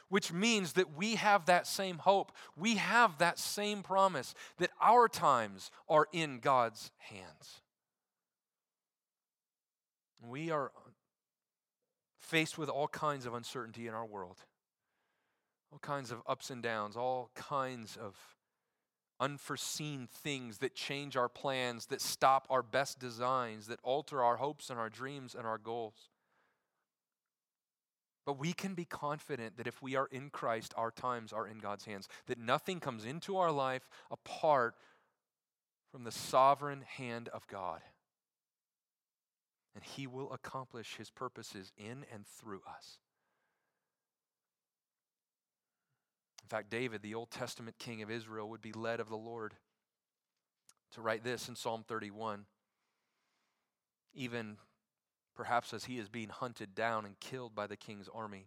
Which 0.08 0.32
means 0.32 0.74
that 0.74 0.96
we 0.96 1.16
have 1.16 1.46
that 1.46 1.66
same 1.66 1.98
hope. 1.98 2.30
We 2.56 2.76
have 2.76 3.18
that 3.18 3.40
same 3.40 3.82
promise 3.82 4.34
that 4.58 4.70
our 4.80 5.08
times 5.08 5.72
are 5.88 6.06
in 6.12 6.38
God's 6.38 6.92
hands. 6.98 7.60
We 10.24 10.50
are 10.52 10.70
faced 12.26 12.58
with 12.58 12.68
all 12.68 12.88
kinds 12.88 13.24
of 13.24 13.34
uncertainty 13.34 13.86
in 13.86 13.94
our 13.94 14.04
world, 14.04 14.38
all 15.70 15.78
kinds 15.78 16.10
of 16.10 16.22
ups 16.26 16.50
and 16.50 16.62
downs, 16.62 16.96
all 16.96 17.30
kinds 17.34 17.96
of 17.96 18.16
unforeseen 19.20 20.08
things 20.12 20.58
that 20.58 20.74
change 20.74 21.16
our 21.16 21.28
plans, 21.28 21.86
that 21.86 22.00
stop 22.00 22.46
our 22.50 22.62
best 22.62 22.98
designs, 22.98 23.68
that 23.68 23.78
alter 23.82 24.22
our 24.22 24.36
hopes 24.36 24.70
and 24.70 24.78
our 24.78 24.90
dreams 24.90 25.34
and 25.34 25.46
our 25.46 25.56
goals. 25.56 26.10
But 28.26 28.40
we 28.40 28.52
can 28.52 28.74
be 28.74 28.84
confident 28.84 29.56
that 29.56 29.68
if 29.68 29.80
we 29.80 29.94
are 29.94 30.08
in 30.10 30.30
Christ, 30.30 30.74
our 30.76 30.90
times 30.90 31.32
are 31.32 31.46
in 31.46 31.58
God's 31.58 31.84
hands, 31.84 32.08
that 32.26 32.40
nothing 32.40 32.80
comes 32.80 33.04
into 33.04 33.36
our 33.36 33.52
life 33.52 33.88
apart 34.10 34.74
from 35.92 36.02
the 36.02 36.10
sovereign 36.10 36.82
hand 36.82 37.28
of 37.28 37.46
God 37.46 37.82
and 39.76 39.84
he 39.84 40.06
will 40.06 40.32
accomplish 40.32 40.96
his 40.96 41.10
purposes 41.10 41.70
in 41.76 42.06
and 42.10 42.26
through 42.26 42.62
us. 42.66 42.96
In 46.42 46.48
fact, 46.48 46.70
David, 46.70 47.02
the 47.02 47.14
Old 47.14 47.30
Testament 47.30 47.76
king 47.78 48.00
of 48.00 48.10
Israel, 48.10 48.48
would 48.48 48.62
be 48.62 48.72
led 48.72 49.00
of 49.00 49.10
the 49.10 49.16
Lord 49.16 49.52
to 50.92 51.02
write 51.02 51.22
this 51.22 51.50
in 51.50 51.56
Psalm 51.56 51.84
31. 51.86 52.46
Even 54.14 54.56
perhaps 55.34 55.74
as 55.74 55.84
he 55.84 55.98
is 55.98 56.08
being 56.08 56.30
hunted 56.30 56.74
down 56.74 57.04
and 57.04 57.20
killed 57.20 57.54
by 57.54 57.66
the 57.66 57.76
king's 57.76 58.08
army. 58.14 58.46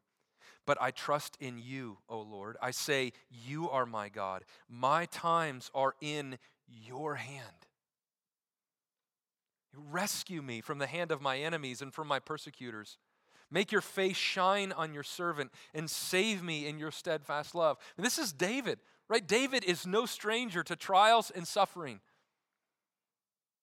But 0.65 0.81
I 0.81 0.89
trust 0.89 1.37
in 1.39 1.59
you, 1.59 1.99
O 2.09 2.21
Lord. 2.21 2.57
I 2.59 2.71
say, 2.71 3.13
You 3.29 3.69
are 3.69 3.85
my 3.85 4.09
God. 4.09 4.45
My 4.67 5.05
times 5.05 5.69
are 5.75 5.93
in 6.01 6.39
your 6.67 7.15
hand. 7.15 7.68
Rescue 9.73 10.41
me 10.41 10.61
from 10.61 10.79
the 10.79 10.87
hand 10.87 11.11
of 11.11 11.21
my 11.21 11.37
enemies 11.37 11.81
and 11.81 11.93
from 11.93 12.07
my 12.07 12.19
persecutors. 12.19 12.97
Make 13.51 13.71
your 13.71 13.81
face 13.81 14.17
shine 14.17 14.71
on 14.71 14.93
your 14.93 15.03
servant 15.03 15.51
and 15.73 15.89
save 15.89 16.43
me 16.43 16.67
in 16.67 16.79
your 16.79 16.91
steadfast 16.91 17.55
love. 17.55 17.77
And 17.97 18.05
this 18.05 18.19
is 18.19 18.31
David, 18.33 18.79
right? 19.07 19.27
David 19.27 19.63
is 19.63 19.87
no 19.87 20.05
stranger 20.05 20.63
to 20.63 20.75
trials 20.75 21.31
and 21.33 21.47
suffering. 21.47 21.99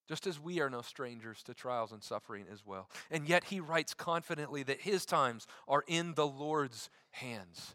just 0.09 0.27
as 0.27 0.39
we 0.39 0.61
are 0.61 0.71
no 0.71 0.83
strangers 0.83 1.43
to 1.45 1.55
trials 1.55 1.93
and 1.93 2.03
suffering 2.03 2.47
as 2.53 2.65
well. 2.65 2.89
And 3.11 3.29
yet 3.29 3.45
he 3.45 3.61
writes 3.61 3.95
confidently 3.95 4.63
that 4.63 4.81
his 4.83 5.05
times 5.05 5.47
are 5.67 5.85
in 5.87 6.15
the 6.15 6.27
Lord's 6.27 6.91
hands. 7.11 7.75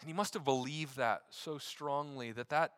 And 0.00 0.08
he 0.08 0.14
must 0.14 0.34
have 0.34 0.44
believed 0.44 0.96
that 0.96 1.22
so 1.30 1.58
strongly 1.58 2.32
that 2.32 2.48
that 2.48 2.72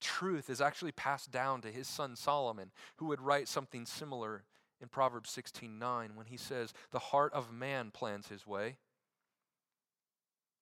truth 0.00 0.50
is 0.50 0.60
actually 0.60 0.92
passed 0.92 1.30
down 1.30 1.60
to 1.62 1.72
his 1.72 1.88
son 1.88 2.16
Solomon, 2.16 2.72
who 2.96 3.06
would 3.06 3.20
write 3.20 3.48
something 3.48 3.86
similar 3.86 4.44
in 4.80 4.88
Proverbs 4.88 5.30
16:9 5.30 6.14
when 6.14 6.26
he 6.26 6.36
says, 6.36 6.72
"The 6.90 6.98
heart 6.98 7.32
of 7.32 7.52
man 7.52 7.90
plans 7.90 8.28
his 8.28 8.46
way, 8.46 8.78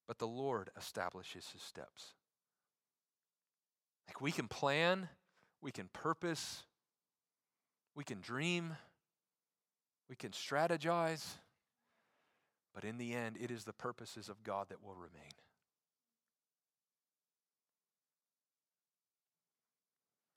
but 0.07 0.19
the 0.19 0.29
Lord 0.29 0.71
establishes 0.77 1.51
his 1.51 1.63
steps." 1.63 2.15
Like 4.07 4.21
we 4.21 4.33
can 4.33 4.49
plan, 4.49 5.11
we 5.61 5.73
can 5.73 5.89
purpose, 5.89 6.65
we 7.95 8.05
can 8.05 8.21
dream, 8.21 8.77
we 10.09 10.17
can 10.17 10.33
strategize, 10.33 11.39
but 12.73 12.85
in 12.85 12.99
the 12.99 13.15
end, 13.15 13.37
it 13.37 13.51
is 13.51 13.65
the 13.65 13.73
purposes 13.73 14.29
of 14.29 14.43
God 14.43 14.69
that 14.69 14.83
will 14.83 14.95
remain. 14.95 15.33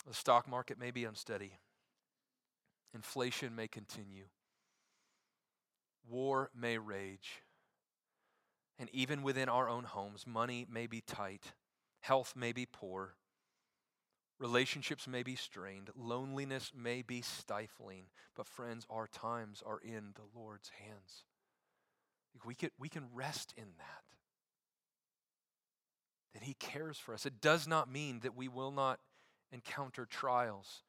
The 0.10 0.16
stock 0.16 0.50
market 0.50 0.80
may 0.80 0.90
be 0.90 1.06
unsteady. 1.06 1.60
Inflation 2.96 3.56
may 3.56 3.68
continue. 3.68 4.26
War 6.10 6.50
may 6.60 6.80
rage. 6.80 7.44
And 8.80 8.90
even 8.92 9.22
within 9.22 9.50
our 9.50 9.70
own 9.70 9.84
homes, 9.84 10.26
money 10.26 10.66
may 10.68 10.88
be 10.88 11.02
tight, 11.02 11.54
health 12.00 12.34
may 12.36 12.54
be 12.54 12.66
poor, 12.66 13.18
relationships 14.40 15.08
may 15.08 15.22
be 15.22 15.36
strained, 15.36 15.92
loneliness 15.96 16.72
may 16.76 17.04
be 17.04 17.22
stifling. 17.22 18.06
But, 18.36 18.48
friends, 18.48 18.88
our 18.90 19.06
times 19.06 19.62
are 19.64 19.80
in 19.84 20.14
the 20.16 20.40
Lord's 20.40 20.70
hands. 20.70 21.26
We 22.44 22.56
can, 22.56 22.72
we 22.80 22.90
can 22.90 23.10
rest 23.14 23.54
in 23.56 23.68
that. 23.78 24.04
That 26.34 26.44
He 26.44 26.56
cares 26.56 26.98
for 26.98 27.14
us. 27.14 27.28
It 27.28 27.42
does 27.42 27.68
not 27.68 27.92
mean 27.92 28.22
that 28.22 28.36
we 28.36 28.48
will 28.48 28.72
not 28.72 29.00
encounter 29.52 30.06
trials. 30.06 30.84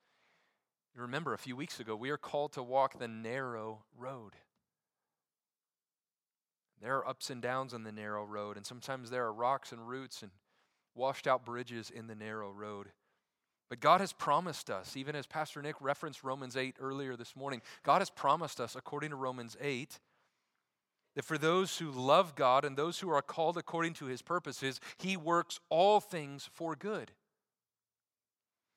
Remember 0.94 1.32
a 1.32 1.38
few 1.38 1.56
weeks 1.56 1.80
ago, 1.80 1.96
we 1.96 2.10
are 2.10 2.16
called 2.16 2.52
to 2.52 2.62
walk 2.62 2.98
the 2.98 3.08
narrow 3.08 3.84
road. 3.96 4.32
There 6.82 6.96
are 6.96 7.08
ups 7.08 7.30
and 7.30 7.40
downs 7.40 7.74
on 7.74 7.84
the 7.84 7.92
narrow 7.92 8.24
road, 8.24 8.56
and 8.56 8.66
sometimes 8.66 9.10
there 9.10 9.24
are 9.24 9.32
rocks 9.32 9.72
and 9.72 9.86
roots 9.86 10.22
and 10.22 10.30
washed 10.94 11.26
out 11.26 11.44
bridges 11.44 11.90
in 11.90 12.06
the 12.06 12.14
narrow 12.14 12.50
road. 12.50 12.88
But 13.68 13.80
God 13.80 14.00
has 14.00 14.12
promised 14.12 14.68
us, 14.68 14.96
even 14.96 15.14
as 15.14 15.26
Pastor 15.26 15.62
Nick 15.62 15.76
referenced 15.80 16.24
Romans 16.24 16.56
8 16.56 16.76
earlier 16.80 17.16
this 17.16 17.36
morning, 17.36 17.62
God 17.84 18.00
has 18.00 18.10
promised 18.10 18.60
us, 18.60 18.74
according 18.74 19.10
to 19.10 19.16
Romans 19.16 19.56
8, 19.60 20.00
that 21.14 21.24
for 21.24 21.38
those 21.38 21.78
who 21.78 21.90
love 21.90 22.34
God 22.34 22.64
and 22.64 22.76
those 22.76 22.98
who 22.98 23.10
are 23.10 23.22
called 23.22 23.56
according 23.56 23.94
to 23.94 24.06
his 24.06 24.22
purposes, 24.22 24.80
he 24.96 25.16
works 25.16 25.60
all 25.68 26.00
things 26.00 26.48
for 26.52 26.74
good. 26.74 27.12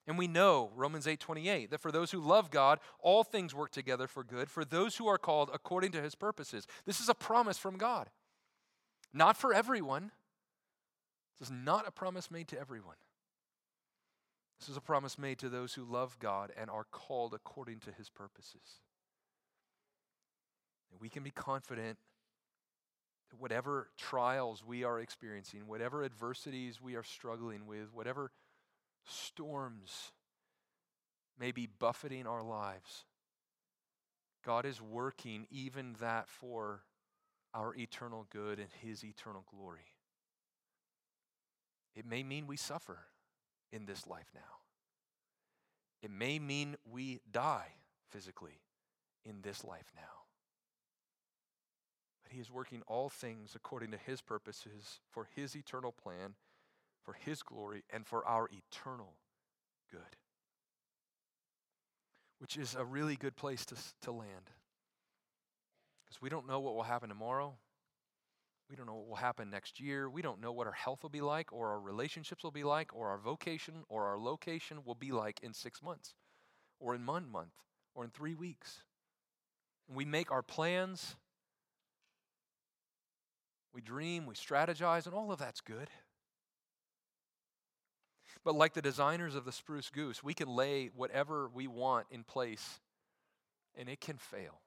And 0.06 0.18
we 0.18 0.28
know, 0.28 0.72
Romans 0.76 1.08
8:28, 1.08 1.70
that 1.70 1.80
for 1.82 1.92
those 1.92 2.12
who 2.12 2.20
love 2.20 2.52
God, 2.52 2.80
all 3.00 3.24
things 3.24 3.56
work 3.56 3.72
together 3.72 4.08
for 4.08 4.24
good, 4.24 4.52
for 4.52 4.66
those 4.66 4.98
who 4.98 5.08
are 5.08 5.18
called 5.18 5.50
according 5.54 5.94
to 5.94 6.02
his 6.02 6.16
purposes. 6.16 6.68
This 6.86 7.00
is 7.00 7.08
a 7.08 7.16
promise 7.16 7.58
from 7.58 7.78
God. 7.78 8.10
Not 9.14 9.38
for 9.38 9.54
everyone. 9.54 10.12
This 11.40 11.50
is 11.50 11.54
not 11.54 11.88
a 11.88 11.92
promise 11.92 12.30
made 12.30 12.48
to 12.50 12.60
everyone. 12.60 12.98
This 14.60 14.70
is 14.70 14.78
a 14.78 14.82
promise 14.82 15.18
made 15.18 15.40
to 15.40 15.50
those 15.50 15.74
who 15.74 15.84
love 15.84 16.20
God 16.20 16.52
and 16.58 16.70
are 16.70 16.86
called 16.86 17.34
according 17.34 17.80
to 17.82 17.92
his 17.92 18.10
purposes. 18.10 18.80
And 20.92 21.02
we 21.02 21.10
can 21.10 21.24
be 21.24 21.32
confident 21.32 21.98
that 23.30 23.40
whatever 23.40 23.90
trials 23.98 24.64
we 24.66 24.84
are 24.84 25.00
experiencing, 25.00 25.68
whatever 25.68 26.04
adversities 26.04 26.82
we 26.82 26.96
are 26.96 27.04
struggling 27.04 27.66
with, 27.66 27.92
whatever 27.94 28.32
storms 29.06 30.12
may 31.40 31.52
be 31.52 31.68
buffeting 31.68 32.28
our 32.28 32.44
lives, 32.44 33.06
God 34.46 34.66
is 34.66 34.82
working 34.82 35.48
even 35.50 35.96
that 36.00 36.28
for 36.28 36.84
our 37.54 37.74
eternal 37.76 38.26
good 38.30 38.60
and 38.60 38.70
His 38.82 39.04
eternal 39.04 39.46
glory. 39.50 39.96
It 41.96 42.06
may 42.06 42.24
mean 42.24 42.48
we 42.48 42.58
suffer 42.58 43.00
in 43.72 43.86
this 43.86 44.08
life 44.08 44.32
now. 44.34 44.42
It 46.02 46.12
may 46.12 46.40
mean 46.40 46.76
we 46.90 47.22
die 47.32 47.74
physically 48.10 48.62
in 49.26 49.42
this 49.42 49.64
life 49.64 49.92
now. 49.96 50.02
But 52.24 52.34
He 52.34 52.40
is 52.40 52.52
working 52.52 52.82
all 52.88 53.10
things 53.10 53.54
according 53.56 53.92
to 53.92 53.98
His 53.98 54.22
purposes 54.22 55.00
for 55.10 55.28
His 55.36 55.56
eternal 55.56 55.92
plan 55.92 56.36
for 57.04 57.14
His 57.14 57.44
glory 57.44 57.84
and 57.92 58.06
for 58.06 58.26
our 58.26 58.50
eternal 58.52 59.14
good. 59.92 60.02
Which 62.40 62.58
is 62.58 62.76
a 62.76 62.84
really 62.84 63.16
good 63.16 63.36
place 63.36 63.66
to, 63.68 63.76
to 64.02 64.12
land. 64.12 64.52
Because 66.06 66.22
we 66.22 66.30
don't 66.30 66.48
know 66.48 66.60
what 66.60 66.76
will 66.76 66.84
happen 66.84 67.10
tomorrow. 67.10 67.56
We 68.70 68.76
don't 68.76 68.86
know 68.86 68.96
what 68.96 69.08
will 69.08 69.16
happen 69.16 69.50
next 69.50 69.80
year. 69.80 70.10
We 70.10 70.22
don't 70.22 70.42
know 70.42 70.52
what 70.52 70.68
our 70.68 70.74
health 70.74 71.04
will 71.04 71.10
be 71.10 71.22
like, 71.22 71.54
or 71.54 71.70
our 71.70 71.80
relationships 71.80 72.44
will 72.44 72.52
be 72.52 72.64
like, 72.64 72.94
or 72.94 73.10
our 73.10 73.18
vocation 73.18 73.84
or 73.90 74.06
our 74.06 74.18
location 74.18 74.80
will 74.86 74.96
be 74.96 75.12
like 75.12 75.40
in 75.44 75.54
six 75.54 75.82
months, 75.82 76.16
or 76.80 76.96
in 76.96 77.06
one 77.06 77.30
month, 77.30 77.54
or 77.94 78.04
in 78.04 78.10
three 78.10 78.34
weeks. 78.34 78.84
And 79.88 79.98
we 79.98 80.06
make 80.06 80.32
our 80.32 80.42
plans, 80.42 81.18
we 83.74 83.82
dream, 83.82 84.26
we 84.26 84.36
strategize, 84.36 85.06
and 85.06 85.14
all 85.14 85.32
of 85.32 85.40
that's 85.40 85.62
good. 85.62 85.90
But 88.44 88.56
like 88.56 88.74
the 88.74 88.82
designers 88.82 89.36
of 89.36 89.46
the 89.46 89.52
spruce 89.52 89.90
goose, 89.90 90.24
we 90.24 90.34
can 90.34 90.50
lay 90.50 90.90
whatever 90.96 91.50
we 91.54 91.68
want 91.68 92.08
in 92.12 92.24
place 92.24 92.80
and 93.78 93.88
it 93.88 94.02
can 94.02 94.18
fail. 94.18 94.60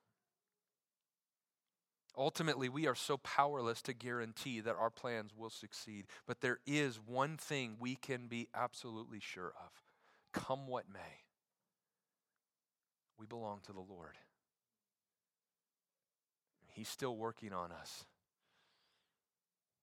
Ultimately, 2.18 2.70
we 2.70 2.86
are 2.86 2.94
so 2.94 3.18
powerless 3.18 3.82
to 3.82 3.92
guarantee 3.92 4.60
that 4.60 4.76
our 4.76 4.88
plans 4.88 5.32
will 5.36 5.50
succeed. 5.50 6.06
But 6.26 6.40
there 6.40 6.60
is 6.66 6.98
one 6.98 7.36
thing 7.36 7.76
we 7.78 7.96
can 7.96 8.26
be 8.26 8.48
absolutely 8.54 9.20
sure 9.20 9.52
of 9.62 9.82
come 10.32 10.66
what 10.66 10.84
may, 10.90 11.24
we 13.18 13.26
belong 13.26 13.60
to 13.66 13.72
the 13.72 13.80
Lord. 13.80 14.16
He's 16.72 16.88
still 16.88 17.16
working 17.16 17.52
on 17.52 17.70
us 17.72 18.04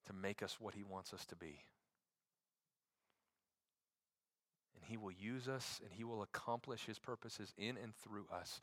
to 0.08 0.14
make 0.14 0.44
us 0.44 0.58
what 0.60 0.74
He 0.74 0.84
wants 0.84 1.14
us 1.14 1.26
to 1.28 1.36
be 1.36 1.60
and 4.84 4.92
He 4.92 4.98
will 4.98 5.12
use 5.12 5.48
us 5.48 5.80
and 5.84 5.94
He 5.94 6.04
will 6.04 6.22
accomplish 6.22 6.86
His 6.86 7.00
purposes 7.00 7.54
in 7.58 7.78
and 7.82 7.96
through 7.96 8.26
us. 8.34 8.60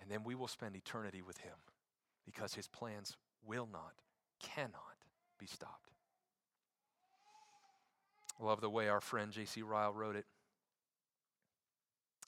And 0.00 0.10
then 0.10 0.24
we 0.24 0.34
will 0.34 0.48
spend 0.48 0.74
eternity 0.74 1.22
with 1.22 1.38
Him 1.38 1.54
because 2.24 2.54
His 2.54 2.66
plans 2.66 3.16
will 3.46 3.68
not, 3.70 3.92
cannot 4.40 4.96
be 5.38 5.46
stopped. 5.46 5.90
I 8.40 8.44
love 8.44 8.60
the 8.60 8.70
way 8.70 8.88
our 8.88 9.00
friend 9.00 9.32
J.C. 9.32 9.62
Ryle 9.62 9.92
wrote 9.92 10.16
it. 10.16 10.24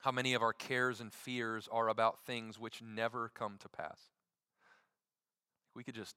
How 0.01 0.11
many 0.11 0.35
of 0.35 0.41
our 0.41 0.53
cares 0.53 1.01
and 1.01 1.11
fears 1.11 1.67
are 1.71 1.89
about 1.89 2.23
things 2.25 2.59
which 2.59 2.81
never 2.81 3.29
come 3.33 3.57
to 3.59 3.67
pass? 3.67 3.99
We 5.75 5.83
could 5.83 5.95
just 5.95 6.15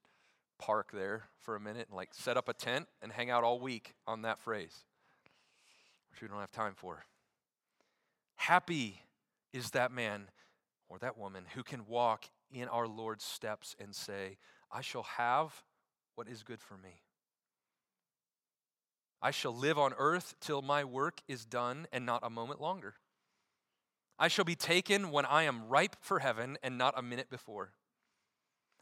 park 0.59 0.91
there 0.93 1.25
for 1.39 1.57
a 1.57 1.61
minute 1.61 1.89
and 1.89 1.97
like 1.97 2.11
set 2.13 2.37
up 2.37 2.49
a 2.49 2.53
tent 2.53 2.87
and 3.03 3.11
hang 3.11 3.31
out 3.31 3.43
all 3.43 3.59
week 3.59 3.95
on 4.07 4.23
that 4.23 4.39
phrase 4.39 4.85
which 6.11 6.23
we 6.23 6.29
don't 6.29 6.41
have 6.41 6.53
time 6.53 6.75
for. 6.75 7.05
Happy 8.37 9.03
is 9.53 9.71
that 9.71 9.93
man 9.93 10.29
or 10.89 10.99
that 10.99 11.19
woman 11.19 11.45
who 11.55 11.63
can 11.63 11.87
walk 11.87 12.25
in 12.53 12.69
our 12.69 12.89
Lord's 12.89 13.25
steps 13.25 13.77
and 13.79 13.95
say, 13.95 14.39
I 14.73 14.81
shall 14.81 15.03
have 15.03 15.63
what 16.15 16.29
is 16.29 16.43
good 16.43 16.61
for 16.61 16.77
me. 16.77 17.03
I 19.23 19.31
shall 19.31 19.55
live 19.55 19.79
on 19.79 19.93
earth 19.99 20.35
till 20.41 20.63
my 20.63 20.85
work 20.85 21.21
is 21.29 21.45
done 21.45 21.87
and 21.93 22.07
not 22.07 22.21
a 22.23 22.31
moment 22.31 22.61
longer. 22.61 22.95
I 24.19 24.29
shall 24.29 24.45
be 24.45 24.55
taken 24.55 25.11
when 25.11 25.27
I 25.27 25.45
am 25.45 25.69
ripe 25.69 25.97
for 26.01 26.19
heaven 26.19 26.59
and 26.63 26.77
not 26.79 26.95
a 26.97 27.03
minute 27.03 27.31
before. 27.31 27.73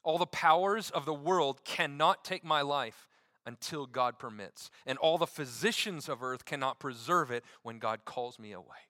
All 0.02 0.18
the 0.18 0.26
powers 0.26 0.90
of 0.90 1.04
the 1.04 1.14
world 1.14 1.64
cannot 1.64 2.24
take 2.24 2.44
my 2.44 2.62
life 2.62 3.08
until 3.46 3.86
God 3.86 4.18
permits. 4.18 4.70
And 4.86 4.98
all 4.98 5.18
the 5.18 5.26
physicians 5.26 6.08
of 6.08 6.22
earth 6.22 6.44
cannot 6.44 6.78
preserve 6.78 7.30
it 7.30 7.44
when 7.62 7.78
God 7.78 8.04
calls 8.04 8.38
me 8.38 8.52
away. 8.52 8.88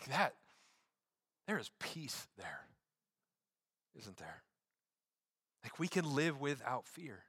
Like 0.00 0.10
that, 0.10 0.34
there 1.46 1.58
is 1.58 1.70
peace 1.80 2.28
there, 2.36 2.66
isn't 3.98 4.16
there? 4.16 4.42
Like 5.64 5.78
we 5.78 5.88
can 5.88 6.14
live 6.14 6.40
without 6.40 6.86
fear. 6.86 7.24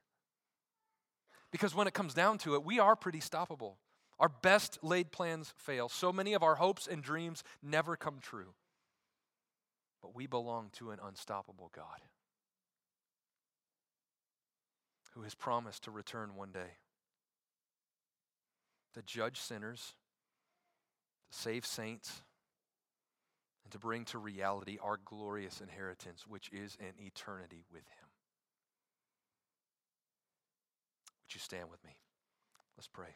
Because 1.50 1.74
when 1.74 1.88
it 1.88 1.94
comes 1.94 2.14
down 2.14 2.38
to 2.38 2.54
it, 2.54 2.64
we 2.64 2.78
are 2.78 2.94
pretty 2.94 3.18
stoppable. 3.18 3.74
Our 4.20 4.28
best 4.28 4.78
laid 4.82 5.10
plans 5.10 5.52
fail. 5.56 5.88
So 5.88 6.12
many 6.12 6.34
of 6.34 6.42
our 6.42 6.56
hopes 6.56 6.86
and 6.86 7.02
dreams 7.02 7.42
never 7.62 7.96
come 7.96 8.18
true. 8.20 8.54
But 10.00 10.14
we 10.14 10.26
belong 10.26 10.70
to 10.74 10.90
an 10.90 10.98
unstoppable 11.04 11.70
God 11.74 12.00
who 15.10 15.22
has 15.22 15.34
promised 15.34 15.84
to 15.84 15.90
return 15.90 16.36
one 16.36 16.52
day 16.52 16.78
to 18.94 19.02
judge 19.02 19.38
sinners, 19.38 19.94
to 21.30 21.38
save 21.38 21.64
saints, 21.64 22.22
and 23.64 23.72
to 23.72 23.78
bring 23.78 24.04
to 24.06 24.18
reality 24.18 24.78
our 24.82 24.98
glorious 25.04 25.60
inheritance, 25.60 26.26
which 26.26 26.50
is 26.52 26.76
an 26.80 26.94
eternity 26.98 27.64
with 27.72 27.82
Him. 27.82 28.08
Would 31.22 31.34
you 31.34 31.40
stand 31.40 31.70
with 31.70 31.82
me? 31.84 31.96
Let's 32.76 32.88
pray. 32.88 33.14